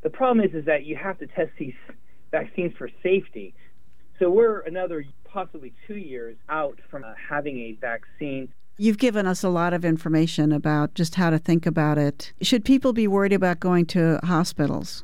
The 0.03 0.11
problem 0.11 0.45
is, 0.47 0.55
is 0.55 0.67
that 0.67 0.85
you 0.85 0.97
have 0.97 1.19
to 1.19 1.27
test 1.27 1.51
these 1.59 1.75
vaccines 2.31 2.73
for 2.77 2.89
safety. 3.03 3.55
So 4.19 4.31
we're 4.31 4.61
another 4.61 5.05
possibly 5.25 5.73
two 5.87 5.97
years 5.97 6.37
out 6.49 6.79
from 6.91 7.05
uh, 7.05 7.15
having 7.29 7.59
a 7.59 7.73
vaccine. 7.81 8.49
You've 8.79 8.99
given 8.99 9.27
us 9.27 9.43
a 9.43 9.49
lot 9.49 9.73
of 9.73 9.85
information 9.85 10.53
about 10.53 10.95
just 10.95 11.15
how 11.15 11.31
to 11.31 11.39
think 11.39 11.67
about 11.67 11.99
it. 11.99 12.33
Should 12.43 12.65
people 12.65 12.93
be 12.93 13.09
worried 13.09 13.33
about 13.33 13.59
going 13.59 13.87
to 13.87 14.21
hospitals? 14.23 15.03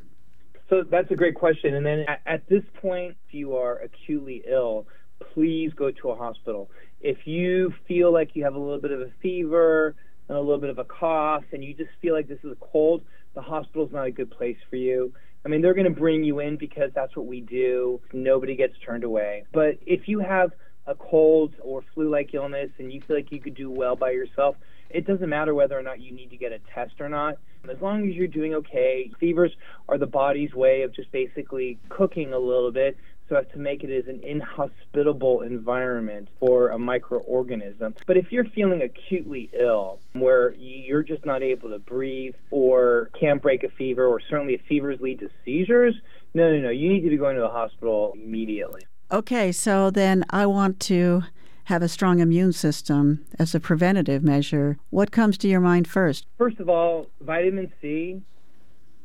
So 0.73 0.83
that's 0.89 1.11
a 1.11 1.15
great 1.15 1.35
question. 1.35 1.75
And 1.75 1.85
then 1.85 2.03
at, 2.07 2.21
at 2.25 2.49
this 2.49 2.63
point, 2.81 3.15
if 3.27 3.33
you 3.35 3.55
are 3.55 3.77
acutely 3.77 4.43
ill, 4.49 4.87
please 5.33 5.71
go 5.75 5.91
to 5.91 6.09
a 6.09 6.15
hospital. 6.15 6.71
If 6.99 7.27
you 7.27 7.71
feel 7.87 8.11
like 8.11 8.31
you 8.33 8.43
have 8.43 8.55
a 8.55 8.59
little 8.59 8.81
bit 8.81 8.89
of 8.89 9.01
a 9.01 9.11
fever 9.21 9.93
and 10.27 10.35
a 10.35 10.41
little 10.41 10.57
bit 10.57 10.71
of 10.71 10.79
a 10.79 10.83
cough 10.83 11.43
and 11.51 11.63
you 11.63 11.75
just 11.75 11.91
feel 12.01 12.15
like 12.15 12.27
this 12.27 12.39
is 12.43 12.53
a 12.53 12.65
cold, 12.71 13.03
the 13.35 13.41
hospital's 13.41 13.91
not 13.91 14.07
a 14.07 14.11
good 14.11 14.31
place 14.31 14.57
for 14.71 14.77
you. 14.77 15.13
I 15.45 15.49
mean, 15.49 15.61
they're 15.61 15.75
going 15.75 15.93
to 15.93 15.99
bring 15.99 16.23
you 16.23 16.39
in 16.39 16.57
because 16.57 16.89
that's 16.95 17.15
what 17.15 17.27
we 17.27 17.41
do. 17.41 18.01
Nobody 18.11 18.55
gets 18.55 18.73
turned 18.83 19.03
away. 19.03 19.45
But 19.53 19.77
if 19.85 20.07
you 20.07 20.21
have 20.21 20.53
a 20.87 20.95
cold 20.95 21.53
or 21.61 21.83
flu 21.93 22.09
like 22.09 22.33
illness 22.33 22.71
and 22.79 22.91
you 22.91 22.99
feel 23.07 23.15
like 23.15 23.31
you 23.31 23.39
could 23.39 23.53
do 23.53 23.69
well 23.69 23.95
by 23.95 24.09
yourself, 24.09 24.55
it 24.93 25.05
doesn't 25.07 25.29
matter 25.29 25.53
whether 25.53 25.77
or 25.77 25.81
not 25.81 25.99
you 25.99 26.11
need 26.11 26.29
to 26.29 26.37
get 26.37 26.51
a 26.51 26.59
test 26.73 26.93
or 26.99 27.09
not. 27.09 27.37
As 27.69 27.81
long 27.81 28.07
as 28.07 28.15
you're 28.15 28.27
doing 28.27 28.53
okay, 28.55 29.11
fevers 29.19 29.51
are 29.89 29.97
the 29.97 30.05
body's 30.05 30.53
way 30.53 30.83
of 30.83 30.93
just 30.93 31.11
basically 31.11 31.79
cooking 31.89 32.33
a 32.33 32.39
little 32.39 32.71
bit 32.71 32.97
so 33.29 33.37
as 33.37 33.45
to 33.53 33.57
make 33.57 33.83
it 33.83 33.95
as 33.95 34.07
an 34.07 34.21
inhospitable 34.23 35.41
environment 35.41 36.27
for 36.39 36.69
a 36.69 36.77
microorganism. 36.77 37.95
But 38.05 38.17
if 38.17 38.31
you're 38.31 38.45
feeling 38.45 38.81
acutely 38.81 39.49
ill, 39.57 39.99
where 40.11 40.53
you're 40.55 41.03
just 41.03 41.25
not 41.25 41.41
able 41.41 41.69
to 41.69 41.79
breathe 41.79 42.35
or 42.51 43.09
can't 43.19 43.41
break 43.41 43.63
a 43.63 43.69
fever, 43.69 44.05
or 44.05 44.19
certainly 44.19 44.55
if 44.55 44.61
fevers 44.67 44.99
lead 44.99 45.19
to 45.19 45.29
seizures, 45.45 45.95
no, 46.33 46.51
no, 46.51 46.59
no, 46.59 46.69
you 46.69 46.89
need 46.89 47.01
to 47.01 47.09
be 47.09 47.17
going 47.17 47.35
to 47.35 47.41
the 47.41 47.49
hospital 47.49 48.13
immediately. 48.15 48.81
Okay, 49.11 49.51
so 49.51 49.89
then 49.89 50.25
I 50.29 50.45
want 50.45 50.79
to 50.81 51.23
have 51.65 51.81
a 51.81 51.87
strong 51.87 52.19
immune 52.19 52.53
system 52.53 53.25
as 53.39 53.55
a 53.55 53.59
preventative 53.59 54.23
measure. 54.23 54.77
What 54.89 55.11
comes 55.11 55.37
to 55.39 55.47
your 55.47 55.61
mind 55.61 55.87
first? 55.87 56.25
First 56.37 56.59
of 56.59 56.69
all, 56.69 57.07
vitamin 57.21 57.71
C. 57.81 58.21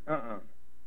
Uh 0.07 0.13
uh-uh. 0.13 0.35
uh. 0.35 0.39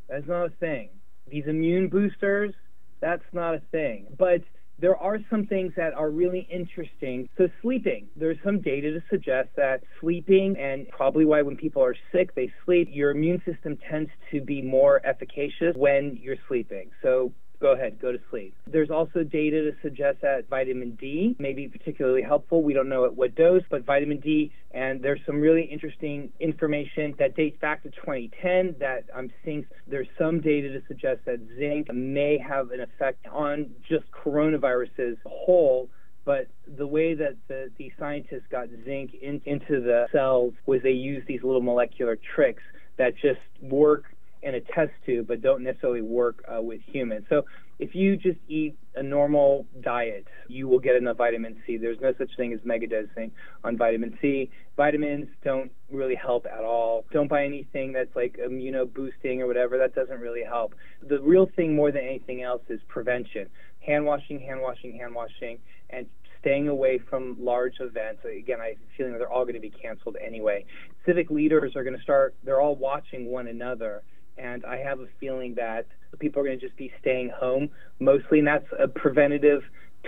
That's 0.09 0.27
not 0.27 0.45
a 0.45 0.49
thing. 0.49 0.89
These 1.29 1.45
immune 1.47 1.87
boosters, 1.87 2.53
that's 2.99 3.23
not 3.31 3.55
a 3.55 3.61
thing. 3.71 4.07
But 4.17 4.41
there 4.81 4.97
are 4.97 5.19
some 5.29 5.45
things 5.45 5.71
that 5.77 5.93
are 5.93 6.09
really 6.09 6.47
interesting. 6.51 7.29
So, 7.37 7.47
sleeping, 7.61 8.07
there's 8.15 8.37
some 8.43 8.59
data 8.59 8.91
to 8.91 9.03
suggest 9.09 9.49
that 9.55 9.83
sleeping, 10.01 10.57
and 10.57 10.89
probably 10.89 11.23
why 11.23 11.43
when 11.43 11.55
people 11.55 11.83
are 11.83 11.95
sick, 12.11 12.35
they 12.35 12.51
sleep, 12.65 12.89
your 12.91 13.11
immune 13.11 13.41
system 13.45 13.77
tends 13.89 14.09
to 14.31 14.41
be 14.41 14.61
more 14.61 14.99
efficacious 15.05 15.75
when 15.75 16.17
you're 16.19 16.35
sleeping. 16.47 16.89
So, 17.01 17.31
go 17.61 17.73
ahead, 17.73 17.99
go 18.01 18.11
to 18.11 18.19
sleep. 18.29 18.55
There's 18.67 18.89
also 18.89 19.23
data 19.23 19.71
to 19.71 19.71
suggest 19.81 20.21
that 20.21 20.49
vitamin 20.49 20.97
D 20.99 21.35
may 21.39 21.53
be 21.53 21.67
particularly 21.67 22.21
helpful. 22.21 22.63
We 22.63 22.73
don't 22.73 22.89
know 22.89 23.05
at 23.05 23.15
what 23.15 23.35
dose, 23.35 23.63
but 23.69 23.85
vitamin 23.85 24.19
D, 24.19 24.51
and 24.71 25.01
there's 25.01 25.21
some 25.25 25.39
really 25.39 25.63
interesting 25.63 26.31
information 26.39 27.13
that 27.19 27.35
dates 27.35 27.59
back 27.61 27.83
to 27.83 27.89
2010 27.91 28.75
that 28.79 29.05
I'm 29.15 29.31
seeing 29.45 29.65
there's 29.87 30.07
some 30.17 30.41
data 30.41 30.69
to 30.69 30.81
suggest 30.87 31.21
that 31.25 31.39
zinc 31.57 31.93
may 31.93 32.37
have 32.37 32.71
an 32.71 32.81
effect 32.81 33.27
on 33.31 33.69
just 33.87 34.05
coronaviruses 34.11 35.17
whole 35.25 35.89
but 36.23 36.47
the 36.77 36.85
way 36.85 37.15
that 37.15 37.35
the, 37.47 37.71
the 37.77 37.91
scientists 37.97 38.45
got 38.51 38.67
zinc 38.85 39.15
in, 39.21 39.41
into 39.45 39.81
the 39.81 40.05
cells 40.11 40.53
was 40.65 40.81
they 40.83 40.91
used 40.91 41.27
these 41.27 41.41
little 41.43 41.61
molecular 41.61 42.17
tricks 42.35 42.63
that 42.97 43.13
just 43.15 43.39
work 43.61 44.05
in 44.43 44.55
a 44.55 44.61
test 44.61 44.91
tube, 45.05 45.27
but 45.27 45.41
don't 45.41 45.63
necessarily 45.63 46.01
work 46.01 46.43
uh, 46.47 46.61
with 46.61 46.81
humans. 46.81 47.25
So 47.29 47.45
if 47.79 47.95
you 47.95 48.15
just 48.15 48.39
eat 48.47 48.75
a 48.95 49.03
normal 49.03 49.65
diet, 49.81 50.27
you 50.47 50.67
will 50.67 50.79
get 50.79 50.95
enough 50.95 51.17
vitamin 51.17 51.61
C. 51.65 51.77
There's 51.77 51.99
no 52.01 52.13
such 52.17 52.29
thing 52.37 52.53
as 52.53 52.59
megadosing 52.59 53.31
on 53.63 53.77
vitamin 53.77 54.17
C. 54.21 54.51
Vitamins 54.77 55.27
don't 55.43 55.71
really 55.91 56.15
help 56.15 56.45
at 56.45 56.63
all. 56.63 57.05
Don't 57.11 57.27
buy 57.27 57.45
anything 57.45 57.91
that's 57.91 58.15
like 58.15 58.37
immuno 58.37 58.91
boosting 58.91 59.41
or 59.41 59.47
whatever. 59.47 59.77
That 59.77 59.95
doesn't 59.95 60.19
really 60.19 60.43
help. 60.43 60.75
The 61.07 61.19
real 61.21 61.49
thing 61.55 61.75
more 61.75 61.91
than 61.91 62.03
anything 62.03 62.43
else 62.43 62.61
is 62.69 62.79
prevention. 62.87 63.47
Hand 63.79 64.05
washing, 64.05 64.39
hand 64.39 64.61
washing, 64.61 64.97
hand 64.97 65.15
washing, 65.15 65.57
and 65.89 66.05
staying 66.39 66.67
away 66.67 66.99
from 67.09 67.37
large 67.39 67.75
events. 67.79 68.21
Again, 68.25 68.59
I 68.61 68.69
have 68.69 68.77
a 68.77 68.97
feeling 68.97 69.13
they're 69.13 69.31
all 69.31 69.43
going 69.43 69.55
to 69.55 69.59
be 69.59 69.69
canceled 69.71 70.17
anyway. 70.23 70.65
Civic 71.05 71.29
leaders 71.29 71.75
are 71.75 71.83
going 71.83 71.95
to 71.95 72.01
start, 72.01 72.35
they're 72.43 72.61
all 72.61 72.75
watching 72.75 73.25
one 73.27 73.47
another 73.47 74.03
and 74.37 74.65
I 74.65 74.77
have 74.77 74.99
a 74.99 75.07
feeling 75.19 75.55
that 75.55 75.85
people 76.19 76.41
are 76.41 76.45
going 76.45 76.59
to 76.59 76.65
just 76.65 76.77
be 76.77 76.91
staying 76.99 77.29
home 77.29 77.69
mostly, 77.99 78.39
and 78.39 78.47
that's 78.47 78.67
a 78.77 78.87
preventative 78.87 79.63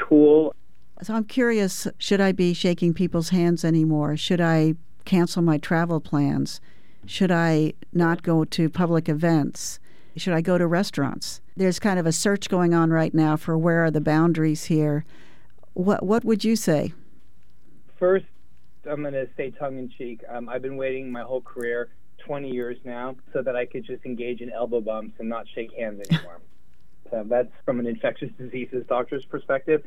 tool. 0.07 0.53
So 1.01 1.13
I'm 1.13 1.25
curious 1.25 1.87
should 1.97 2.21
I 2.21 2.31
be 2.31 2.53
shaking 2.53 2.93
people's 2.93 3.29
hands 3.29 3.65
anymore? 3.65 4.15
Should 4.17 4.41
I 4.41 4.75
cancel 5.05 5.41
my 5.41 5.57
travel 5.57 5.99
plans? 5.99 6.61
Should 7.05 7.31
I 7.31 7.73
not 7.91 8.23
go 8.23 8.45
to 8.45 8.69
public 8.69 9.09
events? 9.09 9.79
Should 10.15 10.33
I 10.33 10.41
go 10.41 10.57
to 10.57 10.67
restaurants? 10.67 11.41
There's 11.57 11.79
kind 11.79 11.99
of 11.99 12.05
a 12.05 12.11
search 12.11 12.47
going 12.47 12.73
on 12.73 12.91
right 12.91 13.13
now 13.13 13.35
for 13.35 13.57
where 13.57 13.83
are 13.83 13.91
the 13.91 14.01
boundaries 14.01 14.65
here. 14.65 15.05
What 15.73 16.05
what 16.05 16.23
would 16.23 16.43
you 16.43 16.55
say? 16.55 16.93
First, 17.99 18.25
I'm 18.89 19.01
going 19.01 19.13
to 19.13 19.27
say 19.35 19.51
tongue 19.51 19.77
in 19.77 19.89
cheek. 19.89 20.21
Um, 20.29 20.49
I've 20.49 20.61
been 20.61 20.77
waiting 20.77 21.11
my 21.11 21.21
whole 21.21 21.41
career 21.41 21.89
20 22.25 22.49
years 22.49 22.77
now 22.83 23.15
so 23.31 23.41
that 23.41 23.55
I 23.55 23.65
could 23.65 23.85
just 23.85 24.05
engage 24.05 24.41
in 24.41 24.51
elbow 24.51 24.81
bumps 24.81 25.15
and 25.19 25.29
not 25.29 25.45
shake 25.53 25.71
hands 25.73 26.01
anymore. 26.09 26.39
so 27.11 27.23
that's 27.27 27.51
from 27.65 27.79
an 27.79 27.87
infectious 27.87 28.31
diseases 28.37 28.85
doctor's 28.87 29.25
perspective. 29.25 29.83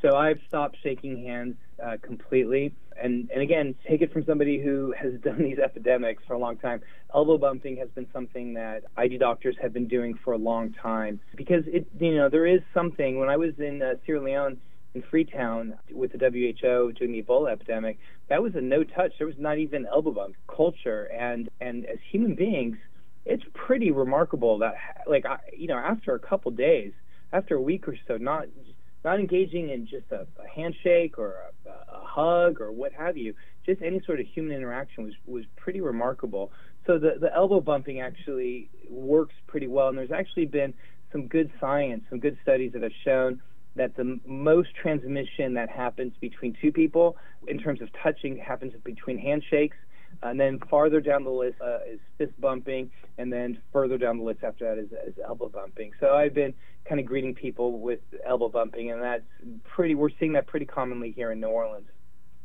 So 0.00 0.16
I've 0.16 0.40
stopped 0.46 0.76
shaking 0.82 1.24
hands 1.24 1.56
uh, 1.84 1.96
completely. 2.00 2.72
And, 3.00 3.30
and 3.32 3.42
again, 3.42 3.74
take 3.86 4.02
it 4.02 4.12
from 4.12 4.24
somebody 4.24 4.60
who 4.60 4.94
has 4.98 5.14
done 5.24 5.38
these 5.38 5.58
epidemics 5.58 6.22
for 6.26 6.34
a 6.34 6.38
long 6.38 6.56
time. 6.56 6.80
Elbow 7.14 7.38
bumping 7.38 7.76
has 7.78 7.88
been 7.90 8.06
something 8.12 8.54
that 8.54 8.84
ID 8.96 9.18
doctors 9.18 9.56
have 9.60 9.72
been 9.72 9.88
doing 9.88 10.18
for 10.24 10.32
a 10.32 10.38
long 10.38 10.72
time 10.72 11.20
because 11.34 11.64
it, 11.66 11.86
you 11.98 12.14
know, 12.14 12.28
there 12.28 12.46
is 12.46 12.60
something. 12.74 13.18
When 13.18 13.28
I 13.28 13.36
was 13.36 13.58
in 13.58 13.82
uh, 13.82 13.94
Sierra 14.04 14.22
Leone, 14.22 14.58
in 14.98 15.10
Freetown 15.10 15.74
with 15.92 16.12
the 16.12 16.18
WHO 16.18 16.92
during 16.92 17.12
the 17.12 17.22
Ebola 17.22 17.52
epidemic, 17.52 17.98
that 18.28 18.42
was 18.42 18.54
a 18.54 18.60
no 18.60 18.82
touch. 18.82 19.12
There 19.18 19.26
was 19.26 19.38
not 19.38 19.58
even 19.58 19.86
elbow 19.86 20.10
bump 20.10 20.36
culture, 20.54 21.04
and 21.04 21.48
and 21.60 21.86
as 21.86 21.98
human 22.10 22.34
beings, 22.34 22.76
it's 23.24 23.44
pretty 23.54 23.90
remarkable 23.90 24.58
that 24.58 24.74
like 25.06 25.24
I, 25.24 25.38
you 25.56 25.68
know 25.68 25.76
after 25.76 26.14
a 26.14 26.18
couple 26.18 26.50
days, 26.50 26.92
after 27.32 27.54
a 27.54 27.62
week 27.62 27.86
or 27.86 27.96
so, 28.06 28.16
not 28.16 28.46
not 29.04 29.20
engaging 29.20 29.70
in 29.70 29.86
just 29.86 30.10
a, 30.10 30.26
a 30.42 30.48
handshake 30.54 31.18
or 31.18 31.34
a, 31.66 31.70
a 31.70 32.04
hug 32.04 32.60
or 32.60 32.72
what 32.72 32.92
have 32.92 33.16
you, 33.16 33.34
just 33.64 33.80
any 33.80 34.00
sort 34.04 34.18
of 34.18 34.26
human 34.26 34.56
interaction 34.56 35.04
was 35.04 35.14
was 35.26 35.44
pretty 35.56 35.80
remarkable. 35.80 36.50
So 36.86 36.98
the 36.98 37.16
the 37.20 37.32
elbow 37.32 37.60
bumping 37.60 38.00
actually 38.00 38.68
works 38.90 39.34
pretty 39.46 39.68
well, 39.68 39.88
and 39.88 39.98
there's 39.98 40.10
actually 40.12 40.46
been 40.46 40.74
some 41.12 41.28
good 41.28 41.50
science, 41.60 42.02
some 42.10 42.18
good 42.18 42.36
studies 42.42 42.72
that 42.72 42.82
have 42.82 42.92
shown 43.04 43.40
that 43.78 43.96
the 43.96 44.20
most 44.26 44.74
transmission 44.74 45.54
that 45.54 45.70
happens 45.70 46.12
between 46.20 46.54
two 46.60 46.70
people 46.70 47.16
in 47.46 47.58
terms 47.58 47.80
of 47.80 47.88
touching 48.02 48.36
happens 48.36 48.74
between 48.84 49.18
handshakes. 49.18 49.76
And 50.22 50.38
then 50.38 50.58
farther 50.68 51.00
down 51.00 51.22
the 51.22 51.30
list 51.30 51.60
uh, 51.60 51.78
is 51.88 52.00
fist 52.16 52.32
bumping, 52.40 52.90
and 53.18 53.32
then 53.32 53.58
further 53.72 53.98
down 53.98 54.18
the 54.18 54.24
list 54.24 54.42
after 54.42 54.64
that 54.64 54.80
is, 54.80 54.90
is 55.06 55.14
elbow 55.24 55.48
bumping. 55.48 55.92
So 56.00 56.14
I've 56.14 56.34
been 56.34 56.54
kind 56.88 57.00
of 57.00 57.06
greeting 57.06 57.34
people 57.34 57.78
with 57.78 58.00
elbow 58.26 58.48
bumping, 58.48 58.90
and 58.90 59.02
that's 59.02 59.22
pretty. 59.64 59.94
We're 59.94 60.10
seeing 60.18 60.32
that 60.32 60.46
pretty 60.46 60.66
commonly 60.66 61.12
here 61.12 61.30
in 61.30 61.40
New 61.40 61.48
Orleans. 61.48 61.88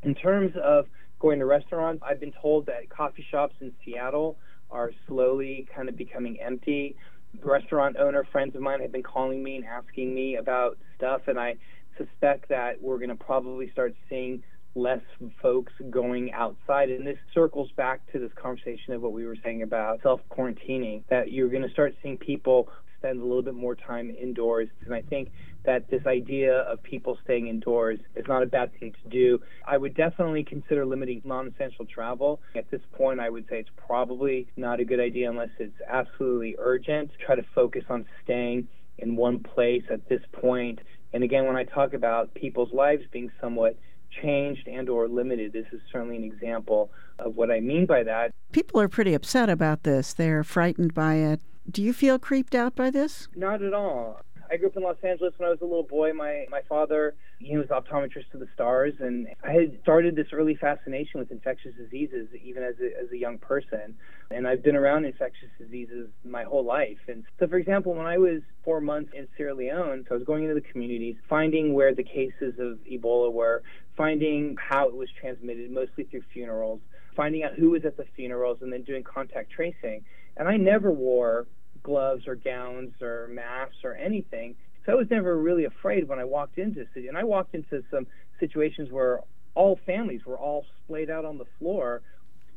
In 0.03 0.13
terms 0.13 0.51
of 0.61 0.85
going 1.19 1.39
to 1.39 1.45
restaurants, 1.45 2.03
I've 2.05 2.19
been 2.19 2.33
told 2.39 2.67
that 2.67 2.89
coffee 2.89 3.25
shops 3.31 3.55
in 3.61 3.71
Seattle 3.83 4.37
are 4.69 4.91
slowly 5.07 5.67
kind 5.73 5.87
of 5.87 5.95
becoming 5.95 6.39
empty 6.41 6.95
restaurant 7.41 7.97
owner 7.97 8.25
friends 8.31 8.55
of 8.55 8.61
mine 8.61 8.81
have 8.81 8.91
been 8.91 9.03
calling 9.03 9.43
me 9.43 9.57
and 9.57 9.65
asking 9.65 10.13
me 10.13 10.35
about 10.35 10.77
stuff, 10.97 11.21
and 11.27 11.39
I 11.39 11.55
suspect 11.97 12.49
that 12.49 12.81
we're 12.81 12.97
going 12.97 13.09
to 13.09 13.15
probably 13.15 13.69
start 13.71 13.95
seeing 14.09 14.43
less 14.75 15.01
folks 15.41 15.71
going 15.89 16.31
outside. 16.33 16.89
And 16.89 17.05
this 17.05 17.17
circles 17.33 17.69
back 17.77 18.01
to 18.11 18.19
this 18.19 18.31
conversation 18.41 18.93
of 18.93 19.01
what 19.01 19.13
we 19.13 19.25
were 19.25 19.37
saying 19.43 19.61
about 19.61 20.01
self 20.01 20.21
quarantining, 20.31 21.03
that 21.09 21.31
you're 21.31 21.49
going 21.49 21.63
to 21.63 21.69
start 21.69 21.95
seeing 22.01 22.17
people 22.17 22.69
spend 23.03 23.19
a 23.19 23.23
little 23.23 23.41
bit 23.41 23.53
more 23.53 23.75
time 23.75 24.09
indoors. 24.09 24.69
And 24.85 24.93
I 24.93 25.01
think 25.01 25.31
that 25.65 25.89
this 25.89 26.05
idea 26.05 26.59
of 26.59 26.81
people 26.83 27.17
staying 27.23 27.47
indoors 27.47 27.99
is 28.15 28.25
not 28.27 28.43
a 28.43 28.45
bad 28.45 28.71
thing 28.79 28.93
to 29.03 29.09
do. 29.09 29.39
I 29.67 29.77
would 29.77 29.93
definitely 29.93 30.43
consider 30.43 30.85
limiting 30.85 31.21
non 31.25 31.47
essential 31.47 31.85
travel. 31.85 32.39
At 32.55 32.71
this 32.71 32.81
point, 32.93 33.19
I 33.19 33.29
would 33.29 33.45
say 33.49 33.59
it's 33.59 33.69
probably 33.75 34.47
not 34.55 34.79
a 34.79 34.85
good 34.85 35.01
idea 35.01 35.29
unless 35.29 35.49
it's 35.59 35.75
absolutely 35.87 36.55
urgent. 36.57 37.11
Try 37.25 37.35
to 37.35 37.45
focus 37.53 37.83
on 37.89 38.05
staying 38.23 38.67
in 38.97 39.17
one 39.17 39.39
place 39.39 39.83
at 39.91 40.07
this 40.07 40.21
point. 40.31 40.79
And 41.11 41.23
again, 41.23 41.45
when 41.45 41.57
I 41.57 41.65
talk 41.65 41.93
about 41.93 42.33
people's 42.33 42.71
lives 42.73 43.03
being 43.11 43.31
somewhat 43.41 43.77
changed 44.21 44.67
and 44.67 44.89
or 44.89 45.07
limited 45.07 45.51
this 45.53 45.65
is 45.71 45.81
certainly 45.91 46.15
an 46.15 46.23
example 46.23 46.91
of 47.17 47.35
what 47.35 47.49
i 47.49 47.59
mean 47.59 47.83
by 47.87 48.03
that 48.03 48.31
people 48.51 48.79
are 48.79 48.87
pretty 48.87 49.15
upset 49.15 49.49
about 49.49 49.81
this 49.81 50.13
they're 50.13 50.43
frightened 50.43 50.93
by 50.93 51.15
it 51.15 51.41
do 51.69 51.81
you 51.81 51.93
feel 51.93 52.19
creeped 52.19 52.55
out 52.55 52.75
by 52.75 52.89
this? 52.89 53.27
Not 53.35 53.61
at 53.61 53.73
all. 53.73 54.21
I 54.51 54.57
grew 54.57 54.67
up 54.67 54.77
in 54.77 54.83
Los 54.83 54.97
Angeles 55.01 55.33
when 55.37 55.47
I 55.47 55.49
was 55.49 55.61
a 55.61 55.65
little 55.65 55.83
boy. 55.83 56.13
My 56.13 56.45
my 56.51 56.61
father, 56.69 57.15
he 57.39 57.57
was 57.57 57.67
optometrist 57.67 58.29
to 58.33 58.37
the 58.37 58.47
stars, 58.53 58.93
and 58.99 59.27
I 59.43 59.51
had 59.51 59.79
started 59.81 60.15
this 60.15 60.27
early 60.31 60.53
fascination 60.53 61.19
with 61.19 61.31
infectious 61.31 61.73
diseases 61.75 62.27
even 62.43 62.61
as 62.61 62.75
a, 62.79 63.03
as 63.03 63.11
a 63.11 63.17
young 63.17 63.39
person. 63.39 63.95
And 64.29 64.47
I've 64.47 64.61
been 64.61 64.75
around 64.75 65.05
infectious 65.05 65.49
diseases 65.57 66.09
my 66.23 66.43
whole 66.43 66.63
life. 66.63 66.99
And 67.07 67.23
so, 67.39 67.47
for 67.47 67.57
example, 67.57 67.95
when 67.95 68.05
I 68.05 68.19
was 68.19 68.41
four 68.63 68.79
months 68.79 69.11
in 69.15 69.27
Sierra 69.35 69.55
Leone, 69.55 70.05
so 70.07 70.15
I 70.15 70.17
was 70.17 70.23
going 70.23 70.43
into 70.43 70.55
the 70.55 70.67
communities, 70.71 71.15
finding 71.27 71.73
where 71.73 71.95
the 71.95 72.03
cases 72.03 72.53
of 72.59 72.77
Ebola 72.91 73.31
were, 73.31 73.63
finding 73.97 74.55
how 74.59 74.87
it 74.87 74.95
was 74.95 75.09
transmitted, 75.19 75.71
mostly 75.71 76.03
through 76.03 76.23
funerals, 76.31 76.81
finding 77.15 77.43
out 77.43 77.53
who 77.53 77.71
was 77.71 77.85
at 77.85 77.97
the 77.97 78.05
funerals, 78.15 78.59
and 78.61 78.71
then 78.71 78.83
doing 78.83 79.03
contact 79.03 79.51
tracing. 79.51 80.03
And 80.37 80.47
I 80.47 80.57
never 80.57 80.91
wore 80.91 81.47
gloves 81.83 82.27
or 82.27 82.35
gowns 82.35 82.93
or 83.01 83.27
masks 83.31 83.77
or 83.83 83.93
anything. 83.95 84.55
So 84.85 84.93
I 84.93 84.95
was 84.95 85.07
never 85.09 85.37
really 85.37 85.65
afraid 85.65 86.07
when 86.07 86.19
I 86.19 86.25
walked 86.25 86.57
into 86.57 86.85
city. 86.93 87.07
And 87.07 87.17
I 87.17 87.23
walked 87.23 87.55
into 87.55 87.83
some 87.91 88.07
situations 88.39 88.91
where 88.91 89.21
all 89.55 89.79
families 89.85 90.21
were 90.25 90.37
all 90.37 90.65
splayed 90.83 91.09
out 91.09 91.25
on 91.25 91.37
the 91.37 91.45
floor, 91.59 92.01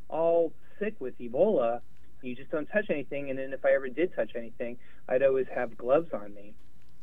all 0.09 0.53
sick 0.79 0.95
with 0.99 1.17
Ebola. 1.19 1.81
You 2.21 2.35
just 2.35 2.51
don't 2.51 2.65
touch 2.67 2.89
anything. 2.89 3.29
And 3.29 3.37
then 3.37 3.53
if 3.53 3.63
I 3.63 3.73
ever 3.73 3.89
did 3.89 4.15
touch 4.15 4.31
anything, 4.35 4.77
I'd 5.07 5.23
always 5.23 5.47
have 5.53 5.77
gloves 5.77 6.09
on 6.13 6.33
me. 6.33 6.53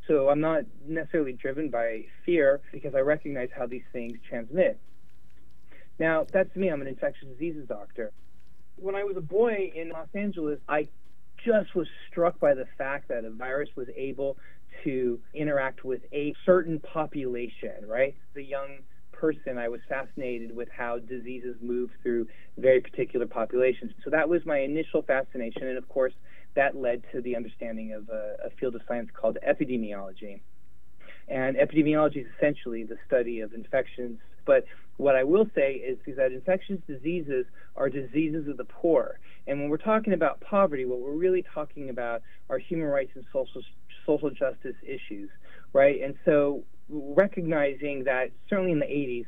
So 0.09 0.29
I'm 0.29 0.41
not 0.41 0.65
necessarily 0.87 1.33
driven 1.33 1.71
by 1.71 2.03
fear 2.27 2.61
because 2.73 2.95
I 2.95 2.99
recognize 2.99 3.49
how 3.57 3.67
these 3.67 3.85
things 3.93 4.19
transmit. 4.29 4.79
Now, 5.99 6.27
that's 6.31 6.55
me. 6.57 6.69
I'm 6.69 6.83
an 6.83 6.89
infectious 6.89 7.29
diseases 7.29 7.69
doctor. 7.69 8.13
When 8.77 8.95
I 8.95 9.05
was 9.05 9.17
a 9.17 9.23
boy 9.23 9.73
in 9.75 9.91
Los 9.91 10.09
Angeles, 10.15 10.59
I 10.69 10.89
just 11.45 11.75
was 11.75 11.87
struck 12.11 12.39
by 12.41 12.55
the 12.55 12.67
fact 12.79 13.09
that 13.09 13.25
a 13.25 13.31
virus 13.31 13.69
was 13.77 13.89
able 13.97 14.37
to 14.85 15.19
interact 15.35 15.85
with 15.85 16.03
a 16.13 16.35
certain 16.45 16.81
population, 16.81 17.87
right? 17.87 18.17
The 18.35 18.43
young 18.43 18.79
person, 19.13 19.59
I 19.59 19.69
was 19.69 19.81
fascinated 19.89 20.55
with 20.55 20.69
how 20.77 20.99
diseases 20.99 21.57
move 21.63 21.91
through 22.03 22.27
very 22.59 22.81
particular 22.81 23.27
populations. 23.27 23.93
So 24.03 24.11
that 24.11 24.29
was 24.29 24.45
my 24.45 24.59
initial 24.59 25.03
fascination. 25.03 25.67
And 25.69 25.79
of 25.79 25.89
course, 25.89 26.13
that 26.55 26.77
led 26.77 27.03
to 27.13 27.21
the 27.21 27.37
understanding 27.37 27.93
of 27.93 28.09
a, 28.09 28.37
a 28.47 28.51
field 28.59 28.75
of 28.75 28.83
science 28.87 29.11
called 29.15 29.39
epidemiology. 29.47 30.41
And 31.29 31.57
epidemiology 31.57 32.19
is 32.19 32.27
essentially 32.37 32.85
the 32.85 32.97
study 33.07 33.41
of 33.41 33.55
infections. 33.55 34.19
But 34.45 34.65
what 34.97 35.17
I 35.17 35.25
will 35.25 35.47
say 35.55 35.75
is, 35.75 35.99
is 36.07 36.17
that 36.17 36.33
infectious 36.33 36.79
diseases 36.87 37.47
are 37.77 37.89
diseases 37.89 38.49
of 38.49 38.57
the 38.57 38.65
poor. 38.65 39.19
And 39.47 39.61
when 39.61 39.69
we're 39.69 39.77
talking 39.77 40.13
about 40.13 40.41
poverty, 40.41 40.85
what 40.85 41.01
we're 41.01 41.17
really 41.17 41.45
talking 41.55 41.91
about 41.91 42.23
are 42.49 42.59
human 42.59 42.87
rights 42.87 43.13
and 43.15 43.25
social 43.33 43.63
social 44.07 44.31
justice 44.31 44.77
issues, 44.83 45.31
right? 45.73 46.01
And 46.03 46.15
so 46.25 46.63
recognizing 46.89 48.05
that 48.05 48.31
certainly 48.49 48.73
in 48.73 48.79
the 48.79 48.87
80s, 48.87 49.25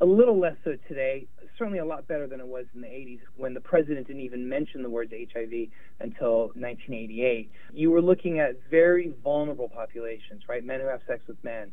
a 0.00 0.04
little 0.04 0.38
less 0.38 0.56
so 0.62 0.76
today, 0.86 1.26
certainly 1.56 1.78
a 1.78 1.84
lot 1.84 2.06
better 2.06 2.26
than 2.26 2.38
it 2.38 2.46
was 2.46 2.66
in 2.74 2.82
the 2.82 2.86
80s 2.86 3.20
when 3.36 3.54
the 3.54 3.60
president 3.60 4.06
didn't 4.06 4.22
even 4.22 4.48
mention 4.48 4.82
the 4.82 4.90
words 4.90 5.12
HIV 5.12 5.68
until 6.00 6.48
1988. 6.54 7.50
You 7.72 7.90
were 7.90 8.02
looking 8.02 8.38
at 8.38 8.60
very 8.70 9.12
vulnerable 9.24 9.68
populations, 9.68 10.42
right? 10.48 10.64
Men 10.64 10.80
who 10.80 10.86
have 10.86 11.00
sex 11.08 11.22
with 11.26 11.42
men. 11.42 11.72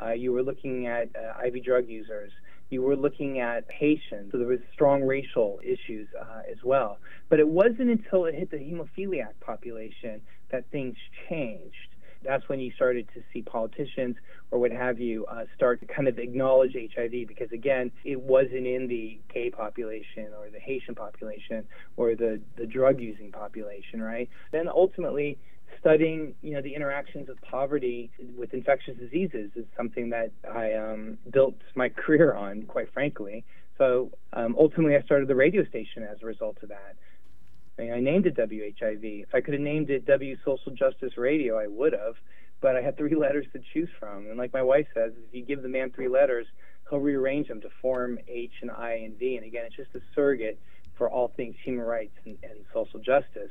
Uh, 0.00 0.12
you 0.12 0.32
were 0.32 0.42
looking 0.42 0.86
at 0.86 1.08
uh, 1.16 1.46
IV 1.46 1.64
drug 1.64 1.88
users. 1.88 2.32
You 2.70 2.82
were 2.82 2.96
looking 2.96 3.40
at 3.40 3.64
Haitians. 3.70 4.32
So 4.32 4.38
there 4.38 4.46
was 4.46 4.60
strong 4.72 5.02
racial 5.02 5.60
issues 5.62 6.08
uh, 6.18 6.42
as 6.50 6.58
well. 6.64 6.98
But 7.28 7.40
it 7.40 7.48
wasn't 7.48 7.90
until 7.90 8.24
it 8.26 8.34
hit 8.34 8.50
the 8.50 8.56
hemophiliac 8.56 9.34
population 9.40 10.20
that 10.50 10.64
things 10.70 10.96
changed 11.28 11.92
that's 12.24 12.48
when 12.48 12.60
you 12.60 12.72
started 12.72 13.08
to 13.14 13.22
see 13.32 13.42
politicians 13.42 14.16
or 14.50 14.58
what 14.58 14.70
have 14.70 15.00
you 15.00 15.24
uh, 15.26 15.44
start 15.56 15.80
to 15.80 15.86
kind 15.86 16.08
of 16.08 16.18
acknowledge 16.18 16.74
HIV 16.74 17.28
because 17.28 17.50
again, 17.52 17.90
it 18.04 18.20
wasn't 18.20 18.66
in 18.66 18.86
the 18.88 19.20
gay 19.32 19.50
population 19.50 20.28
or 20.38 20.50
the 20.50 20.60
Haitian 20.60 20.94
population 20.94 21.64
or 21.96 22.14
the 22.14 22.40
the 22.56 22.66
drug 22.66 23.00
using 23.00 23.32
population, 23.32 24.00
right? 24.00 24.28
Then 24.52 24.68
ultimately 24.68 25.38
studying 25.80 26.34
you 26.42 26.52
know 26.54 26.62
the 26.62 26.74
interactions 26.74 27.28
of 27.28 27.40
poverty 27.42 28.10
with 28.36 28.54
infectious 28.54 28.96
diseases 28.96 29.50
is 29.56 29.64
something 29.76 30.10
that 30.10 30.30
I 30.50 30.74
um, 30.74 31.18
built 31.30 31.56
my 31.74 31.88
career 32.04 32.34
on, 32.34 32.62
quite 32.62 32.92
frankly. 32.92 33.44
So 33.78 34.10
um, 34.32 34.54
ultimately, 34.58 34.96
I 34.96 35.02
started 35.02 35.28
the 35.28 35.34
radio 35.34 35.64
station 35.64 36.02
as 36.04 36.18
a 36.22 36.26
result 36.26 36.58
of 36.62 36.68
that. 36.68 36.96
I 37.78 38.00
named 38.00 38.26
it 38.26 38.36
WHIV. 38.36 39.22
If 39.24 39.34
I 39.34 39.40
could 39.40 39.54
have 39.54 39.62
named 39.62 39.90
it 39.90 40.06
W 40.06 40.36
Social 40.44 40.72
Justice 40.72 41.16
Radio, 41.16 41.58
I 41.58 41.66
would 41.66 41.92
have. 41.94 42.14
But 42.60 42.76
I 42.76 42.82
had 42.82 42.96
three 42.96 43.14
letters 43.18 43.46
to 43.54 43.60
choose 43.72 43.88
from, 43.98 44.26
and 44.26 44.38
like 44.38 44.52
my 44.52 44.62
wife 44.62 44.86
says, 44.94 45.12
if 45.16 45.34
you 45.34 45.44
give 45.44 45.62
the 45.62 45.68
man 45.68 45.90
three 45.90 46.08
letters, 46.08 46.46
he'll 46.88 47.00
rearrange 47.00 47.48
them 47.48 47.60
to 47.62 47.68
form 47.80 48.18
H 48.28 48.52
and 48.60 48.70
I 48.70 48.92
and 49.04 49.18
V. 49.18 49.36
And 49.36 49.46
again, 49.46 49.64
it's 49.66 49.76
just 49.76 49.94
a 49.94 50.00
surrogate 50.14 50.60
for 50.96 51.08
all 51.10 51.32
things 51.36 51.56
human 51.64 51.84
rights 51.84 52.12
and, 52.24 52.36
and 52.42 52.60
social 52.72 53.00
justice. 53.00 53.50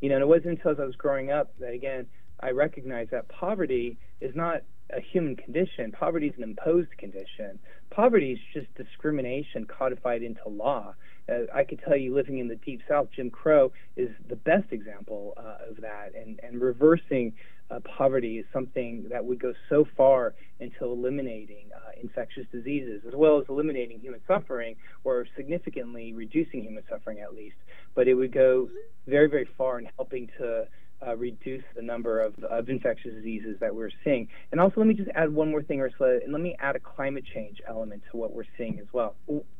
You 0.00 0.08
know, 0.08 0.16
and 0.16 0.22
it 0.22 0.28
wasn't 0.28 0.58
until 0.58 0.80
I 0.80 0.86
was 0.86 0.96
growing 0.96 1.30
up 1.30 1.52
that 1.60 1.72
again 1.72 2.06
I 2.40 2.50
recognized 2.50 3.10
that 3.10 3.28
poverty 3.28 3.98
is 4.20 4.34
not 4.34 4.62
a 4.92 5.00
human 5.00 5.36
condition. 5.36 5.92
Poverty 5.92 6.28
is 6.28 6.34
an 6.36 6.42
imposed 6.42 6.96
condition. 6.98 7.58
Poverty 7.90 8.32
is 8.32 8.38
just 8.52 8.74
discrimination 8.74 9.66
codified 9.66 10.22
into 10.22 10.48
law. 10.48 10.94
Uh, 11.28 11.42
I 11.54 11.64
could 11.64 11.80
tell 11.86 11.96
you, 11.96 12.14
living 12.14 12.38
in 12.38 12.48
the 12.48 12.56
deep 12.56 12.80
south, 12.88 13.08
Jim 13.14 13.30
Crow 13.30 13.72
is 13.96 14.10
the 14.28 14.36
best 14.36 14.72
example 14.72 15.34
uh, 15.36 15.70
of 15.70 15.80
that. 15.82 16.12
And, 16.14 16.40
and 16.42 16.60
reversing 16.60 17.34
uh, 17.70 17.80
poverty 17.80 18.38
is 18.38 18.46
something 18.52 19.06
that 19.10 19.24
would 19.24 19.40
go 19.40 19.52
so 19.68 19.86
far 19.96 20.34
into 20.58 20.84
eliminating 20.84 21.70
uh, 21.74 21.90
infectious 22.00 22.46
diseases, 22.52 23.02
as 23.06 23.14
well 23.14 23.38
as 23.38 23.44
eliminating 23.48 24.00
human 24.00 24.20
suffering, 24.26 24.76
or 25.04 25.26
significantly 25.36 26.12
reducing 26.12 26.62
human 26.62 26.82
suffering 26.88 27.20
at 27.20 27.34
least. 27.34 27.56
But 27.94 28.08
it 28.08 28.14
would 28.14 28.32
go 28.32 28.68
very, 29.06 29.28
very 29.28 29.48
far 29.56 29.78
in 29.78 29.88
helping 29.96 30.28
to 30.38 30.66
uh, 31.06 31.16
reduce 31.16 31.64
the 31.74 31.82
number 31.82 32.20
of, 32.20 32.34
of 32.44 32.68
infectious 32.68 33.14
diseases 33.14 33.56
that 33.60 33.74
we're 33.74 33.90
seeing. 34.04 34.28
And 34.52 34.60
also, 34.60 34.74
let 34.80 34.86
me 34.86 34.94
just 34.94 35.10
add 35.14 35.32
one 35.32 35.50
more 35.50 35.62
thing, 35.62 35.80
Ursula, 35.80 36.18
and 36.22 36.32
let 36.32 36.42
me 36.42 36.56
add 36.60 36.76
a 36.76 36.80
climate 36.80 37.24
change 37.32 37.58
element 37.66 38.02
to 38.10 38.16
what 38.16 38.34
we're 38.34 38.44
seeing 38.58 38.78
as 38.80 38.86
well. 38.92 39.14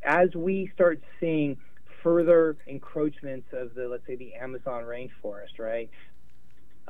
As 0.04 0.28
we 0.34 0.70
start 0.74 1.00
seeing 1.18 1.56
further 2.02 2.56
encroachments 2.66 3.46
of 3.52 3.74
the, 3.74 3.88
let's 3.88 4.06
say, 4.06 4.16
the 4.16 4.34
Amazon 4.34 4.84
rainforest, 4.84 5.58
right? 5.58 5.90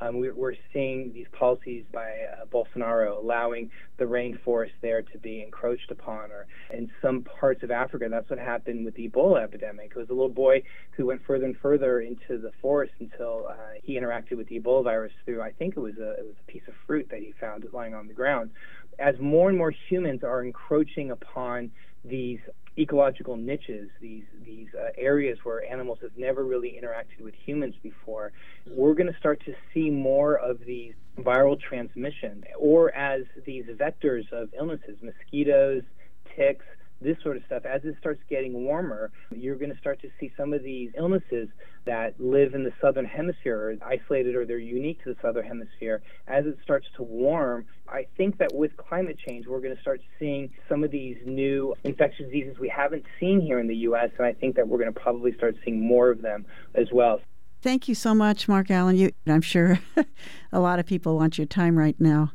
Um, 0.00 0.18
we, 0.18 0.28
are 0.28 0.54
seeing 0.72 1.12
these 1.12 1.26
policies 1.32 1.84
by 1.92 2.08
uh, 2.10 2.46
Bolsonaro 2.46 3.18
allowing 3.18 3.70
the 3.98 4.04
rainforest 4.04 4.72
there 4.80 5.02
to 5.02 5.18
be 5.18 5.42
encroached 5.42 5.90
upon, 5.90 6.30
or 6.30 6.46
in 6.72 6.90
some 7.02 7.22
parts 7.22 7.62
of 7.62 7.70
Africa, 7.70 8.08
that's 8.10 8.30
what 8.30 8.38
happened 8.38 8.84
with 8.84 8.94
the 8.94 9.08
Ebola 9.08 9.42
epidemic. 9.42 9.92
It 9.94 9.98
was 9.98 10.08
a 10.08 10.12
little 10.12 10.28
boy 10.28 10.62
who 10.92 11.06
went 11.06 11.20
further 11.26 11.44
and 11.44 11.56
further 11.58 12.00
into 12.00 12.38
the 12.38 12.50
forest 12.62 12.94
until 12.98 13.48
uh, 13.50 13.54
he 13.82 13.98
interacted 13.98 14.36
with 14.36 14.48
the 14.48 14.58
Ebola 14.58 14.84
virus 14.84 15.12
through, 15.24 15.42
I 15.42 15.52
think 15.52 15.76
it 15.76 15.80
was 15.80 15.98
a 15.98 16.12
it 16.12 16.24
was 16.24 16.34
a 16.40 16.50
piece 16.50 16.62
of 16.66 16.74
fruit 16.86 17.08
that 17.10 17.20
he 17.20 17.34
found 17.38 17.66
lying 17.72 17.94
on 17.94 18.08
the 18.08 18.14
ground. 18.14 18.50
As 18.98 19.14
more 19.20 19.48
and 19.48 19.56
more 19.56 19.72
humans 19.88 20.22
are 20.24 20.44
encroaching 20.44 21.10
upon 21.10 21.70
these 22.04 22.38
ecological 22.78 23.36
niches, 23.36 23.90
these 24.00 24.24
these 24.44 24.68
uh, 24.74 24.88
areas 24.96 25.38
where 25.42 25.64
animals 25.70 25.98
have 26.02 26.16
never 26.16 26.44
really 26.44 26.80
interacted 26.80 27.22
with 27.22 27.34
humans 27.34 27.74
before, 27.82 28.32
we're 28.66 28.94
going 28.94 29.12
to 29.12 29.18
start 29.18 29.42
to 29.44 29.54
see 29.74 29.90
more 29.90 30.36
of 30.36 30.60
these 30.64 30.94
viral 31.18 31.60
transmission, 31.60 32.44
or 32.58 32.94
as 32.94 33.22
these 33.44 33.64
vectors 33.66 34.30
of 34.32 34.48
illnesses, 34.58 34.96
mosquitoes, 35.02 35.82
ticks, 36.36 36.64
this 37.00 37.16
sort 37.22 37.36
of 37.36 37.42
stuff, 37.46 37.64
as 37.64 37.82
it 37.84 37.96
starts 37.98 38.20
getting 38.28 38.64
warmer, 38.64 39.10
you're 39.34 39.56
going 39.56 39.72
to 39.72 39.78
start 39.78 40.00
to 40.02 40.08
see 40.18 40.32
some 40.36 40.52
of 40.52 40.62
these 40.62 40.90
illnesses 40.96 41.48
that 41.86 42.14
live 42.20 42.54
in 42.54 42.62
the 42.62 42.72
southern 42.80 43.04
hemisphere, 43.04 43.76
isolated, 43.82 44.34
or 44.36 44.44
they're 44.44 44.58
unique 44.58 45.02
to 45.04 45.14
the 45.14 45.20
southern 45.22 45.46
hemisphere. 45.46 46.02
As 46.28 46.44
it 46.46 46.58
starts 46.62 46.86
to 46.96 47.02
warm, 47.02 47.66
I 47.88 48.06
think 48.16 48.38
that 48.38 48.54
with 48.54 48.76
climate 48.76 49.18
change, 49.18 49.46
we're 49.46 49.60
going 49.60 49.74
to 49.74 49.80
start 49.80 50.00
seeing 50.18 50.50
some 50.68 50.84
of 50.84 50.90
these 50.90 51.16
new 51.24 51.74
infectious 51.84 52.26
diseases 52.26 52.58
we 52.58 52.68
haven't 52.68 53.04
seen 53.18 53.40
here 53.40 53.58
in 53.58 53.66
the 53.66 53.76
U.S., 53.76 54.10
and 54.18 54.26
I 54.26 54.32
think 54.32 54.56
that 54.56 54.68
we're 54.68 54.78
going 54.78 54.92
to 54.92 55.00
probably 55.00 55.34
start 55.34 55.56
seeing 55.64 55.80
more 55.80 56.10
of 56.10 56.22
them 56.22 56.44
as 56.74 56.88
well. 56.92 57.20
Thank 57.62 57.88
you 57.88 57.94
so 57.94 58.14
much, 58.14 58.48
Mark 58.48 58.70
Alain. 58.70 58.96
You, 58.96 59.10
I'm 59.26 59.42
sure 59.42 59.80
a 60.52 60.60
lot 60.60 60.78
of 60.78 60.86
people 60.86 61.16
want 61.16 61.38
your 61.38 61.46
time 61.46 61.78
right 61.78 61.98
now. 61.98 62.32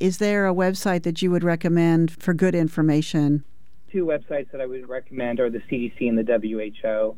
Is 0.00 0.18
there 0.18 0.46
a 0.46 0.54
website 0.54 1.02
that 1.02 1.22
you 1.22 1.30
would 1.30 1.42
recommend 1.42 2.10
for 2.22 2.32
good 2.32 2.54
information 2.54 3.44
two 3.90 4.04
websites 4.04 4.50
that 4.52 4.60
I 4.60 4.66
would 4.66 4.88
recommend 4.88 5.40
are 5.40 5.50
the 5.50 5.62
CDC 5.70 6.08
and 6.08 6.18
the 6.18 6.24
WHO. 6.24 7.16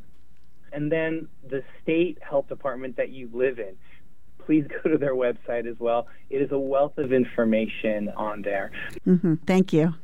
And 0.73 0.91
then 0.91 1.29
the 1.49 1.63
state 1.83 2.19
health 2.21 2.49
department 2.49 2.97
that 2.97 3.11
you 3.11 3.29
live 3.33 3.59
in. 3.59 3.77
Please 4.45 4.65
go 4.83 4.91
to 4.91 4.99
their 4.99 5.15
website 5.15 5.71
as 5.71 5.79
well. 5.79 6.07
It 6.29 6.43
is 6.43 6.53
a 6.53 6.59
wealth 6.59 6.99
of 6.99 7.13
information 7.13 8.09
on 8.17 8.43
there. 8.43 8.71
Mm-hmm. 9.07 9.35
Thank 9.47 9.73
you. 9.73 9.95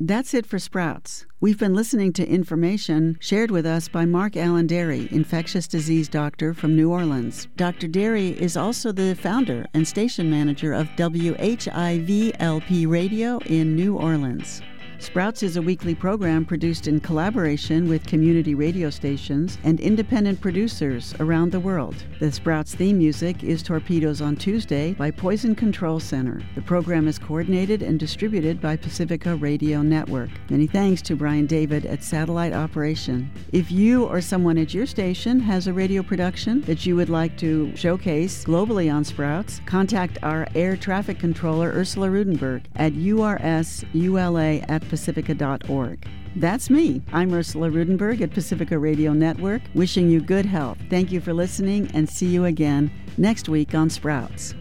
That's 0.00 0.32
it 0.32 0.46
for 0.46 0.60
Sprouts. 0.60 1.26
We've 1.40 1.58
been 1.58 1.74
listening 1.74 2.12
to 2.14 2.26
information 2.26 3.18
shared 3.20 3.50
with 3.50 3.66
us 3.66 3.88
by 3.88 4.04
Mark 4.04 4.36
Alain 4.36 4.68
Dery, 4.68 5.10
infectious 5.10 5.66
disease 5.66 6.08
doctor 6.08 6.54
from 6.54 6.76
New 6.76 6.92
Orleans. 6.92 7.48
Dr. 7.56 7.88
Dery 7.88 8.36
is 8.40 8.56
also 8.56 8.92
the 8.92 9.16
founder 9.16 9.66
and 9.74 9.88
station 9.88 10.30
manager 10.30 10.72
of 10.72 10.86
WHIVLP 10.90 12.88
Radio 12.88 13.38
in 13.46 13.74
New 13.74 13.96
Orleans. 13.96 14.62
Sprouts 15.00 15.44
is 15.44 15.56
a 15.56 15.62
weekly 15.62 15.94
program 15.94 16.44
produced 16.44 16.88
in 16.88 16.98
collaboration 16.98 17.88
with 17.88 18.04
community 18.04 18.56
radio 18.56 18.90
stations 18.90 19.56
and 19.62 19.78
independent 19.78 20.40
producers 20.40 21.14
around 21.20 21.52
the 21.52 21.60
world. 21.60 21.94
The 22.18 22.32
Sprouts 22.32 22.74
theme 22.74 22.98
music 22.98 23.44
is 23.44 23.62
Torpedoes 23.62 24.20
on 24.20 24.34
Tuesday 24.34 24.94
by 24.94 25.12
Poison 25.12 25.54
Control 25.54 26.00
Center. 26.00 26.42
The 26.56 26.62
program 26.62 27.06
is 27.06 27.16
coordinated 27.16 27.80
and 27.80 28.00
distributed 28.00 28.60
by 28.60 28.76
Pacifica 28.76 29.36
Radio 29.36 29.82
Network. 29.82 30.30
Many 30.50 30.66
thanks 30.66 31.00
to 31.02 31.14
Brian 31.14 31.46
David 31.46 31.86
at 31.86 32.02
Satellite 32.02 32.52
Operation. 32.52 33.30
If 33.52 33.70
you 33.70 34.04
or 34.04 34.20
someone 34.20 34.58
at 34.58 34.74
your 34.74 34.86
station 34.86 35.38
has 35.38 35.68
a 35.68 35.72
radio 35.72 36.02
production 36.02 36.62
that 36.62 36.84
you 36.84 36.96
would 36.96 37.08
like 37.08 37.38
to 37.38 37.74
showcase 37.76 38.44
globally 38.44 38.92
on 38.92 39.04
Sprouts, 39.04 39.60
contact 39.64 40.18
our 40.24 40.48
air 40.56 40.76
traffic 40.76 41.20
controller 41.20 41.70
Ursula 41.70 42.08
Ruedenberg 42.08 42.62
at 42.74 42.94
ursula 42.94 44.54
at 44.68 44.87
pacifica.org. 44.88 46.06
That's 46.36 46.70
me. 46.70 47.02
I'm 47.12 47.32
Ursula 47.32 47.70
Ruedenberg 47.70 48.20
at 48.20 48.32
Pacifica 48.32 48.78
Radio 48.78 49.12
Network, 49.12 49.62
wishing 49.74 50.08
you 50.10 50.20
good 50.20 50.46
health. 50.46 50.78
Thank 50.90 51.10
you 51.12 51.20
for 51.20 51.32
listening 51.32 51.90
and 51.94 52.08
see 52.08 52.26
you 52.26 52.44
again 52.44 52.90
next 53.16 53.48
week 53.48 53.74
on 53.74 53.90
Sprouts. 53.90 54.54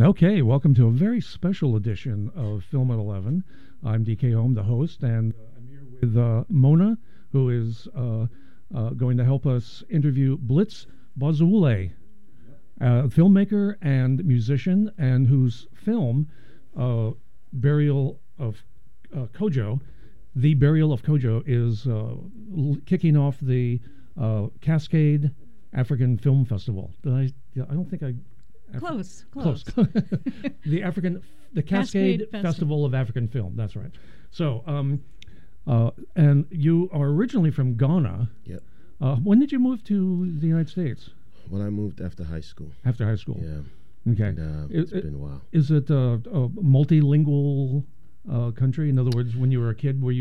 Okay, 0.00 0.40
welcome 0.40 0.74
to 0.76 0.86
a 0.86 0.90
very 0.90 1.20
special 1.20 1.76
edition 1.76 2.30
of 2.34 2.64
Film 2.64 2.90
at 2.90 2.98
11. 2.98 3.44
I'm 3.84 4.02
DK 4.02 4.34
Holm, 4.34 4.54
the 4.54 4.62
host, 4.62 5.02
and 5.02 5.34
uh, 5.34 5.36
I'm 5.58 5.68
here 5.68 5.82
with 6.00 6.16
uh, 6.16 6.44
Mona, 6.48 6.96
who 7.32 7.50
is 7.50 7.86
uh, 7.94 8.26
uh, 8.74 8.90
going 8.90 9.18
to 9.18 9.24
help 9.24 9.46
us 9.46 9.84
interview 9.90 10.38
Blitz 10.38 10.86
Bazawule. 11.18 11.92
uh, 12.80 12.84
filmmaker 13.08 13.74
and 13.82 14.24
musician, 14.24 14.90
and 14.96 15.26
whose 15.26 15.66
film, 15.74 16.28
uh, 16.78 17.10
Burial 17.52 18.20
of 18.38 18.62
uh, 19.14 19.26
Kojo, 19.34 19.80
The 20.34 20.54
Burial 20.54 20.94
of 20.94 21.02
Kojo, 21.02 21.42
is 21.46 21.86
l- 21.86 22.78
kicking 22.86 23.18
off 23.18 23.38
the 23.40 23.80
Cascade 24.62 25.30
African 25.74 26.16
Film 26.16 26.46
Festival. 26.46 26.90
Did 27.02 27.12
I? 27.12 27.30
I 27.60 27.74
don't 27.74 27.88
think 27.90 28.02
I. 28.02 28.14
Af- 28.74 28.80
Close, 28.80 29.24
Close. 29.32 29.62
close. 29.64 29.88
the 30.66 30.82
African, 30.82 31.22
the 31.52 31.62
Cascade 31.62 32.20
Cascade, 32.20 32.20
Festival. 32.30 32.42
Festival 32.42 32.84
of 32.84 32.94
African 32.94 33.28
Film. 33.28 33.54
That's 33.56 33.76
right. 33.76 33.90
So, 34.30 34.62
um, 34.66 35.02
uh, 35.66 35.90
and 36.16 36.46
you 36.50 36.88
are 36.92 37.06
originally 37.08 37.50
from 37.50 37.76
Ghana. 37.76 38.30
Yep. 38.44 38.62
Uh, 39.00 39.16
when 39.16 39.38
did 39.40 39.50
you 39.52 39.58
move 39.58 39.82
to 39.84 40.30
the 40.38 40.46
United 40.46 40.68
States? 40.68 41.10
When 41.48 41.62
I 41.62 41.70
moved 41.70 42.00
after 42.00 42.22
high 42.24 42.40
school. 42.40 42.70
After 42.84 43.04
high 43.06 43.16
school. 43.16 43.38
Yeah. 43.42 44.12
Okay. 44.12 44.24
And, 44.24 44.38
uh, 44.38 44.66
It- 44.70 44.80
it's 44.82 44.92
it- 44.92 45.04
been 45.04 45.14
a 45.14 45.18
while. 45.18 45.42
Is 45.52 45.70
it 45.70 45.90
uh, 45.90 46.18
a 46.32 46.48
multilingual 46.48 47.84
uh, 48.30 48.50
country? 48.52 48.88
In 48.88 48.98
other 48.98 49.10
words, 49.14 49.36
when 49.36 49.50
you 49.50 49.60
were 49.60 49.70
a 49.70 49.74
kid, 49.74 50.00
were 50.00 50.00
you 50.02 50.08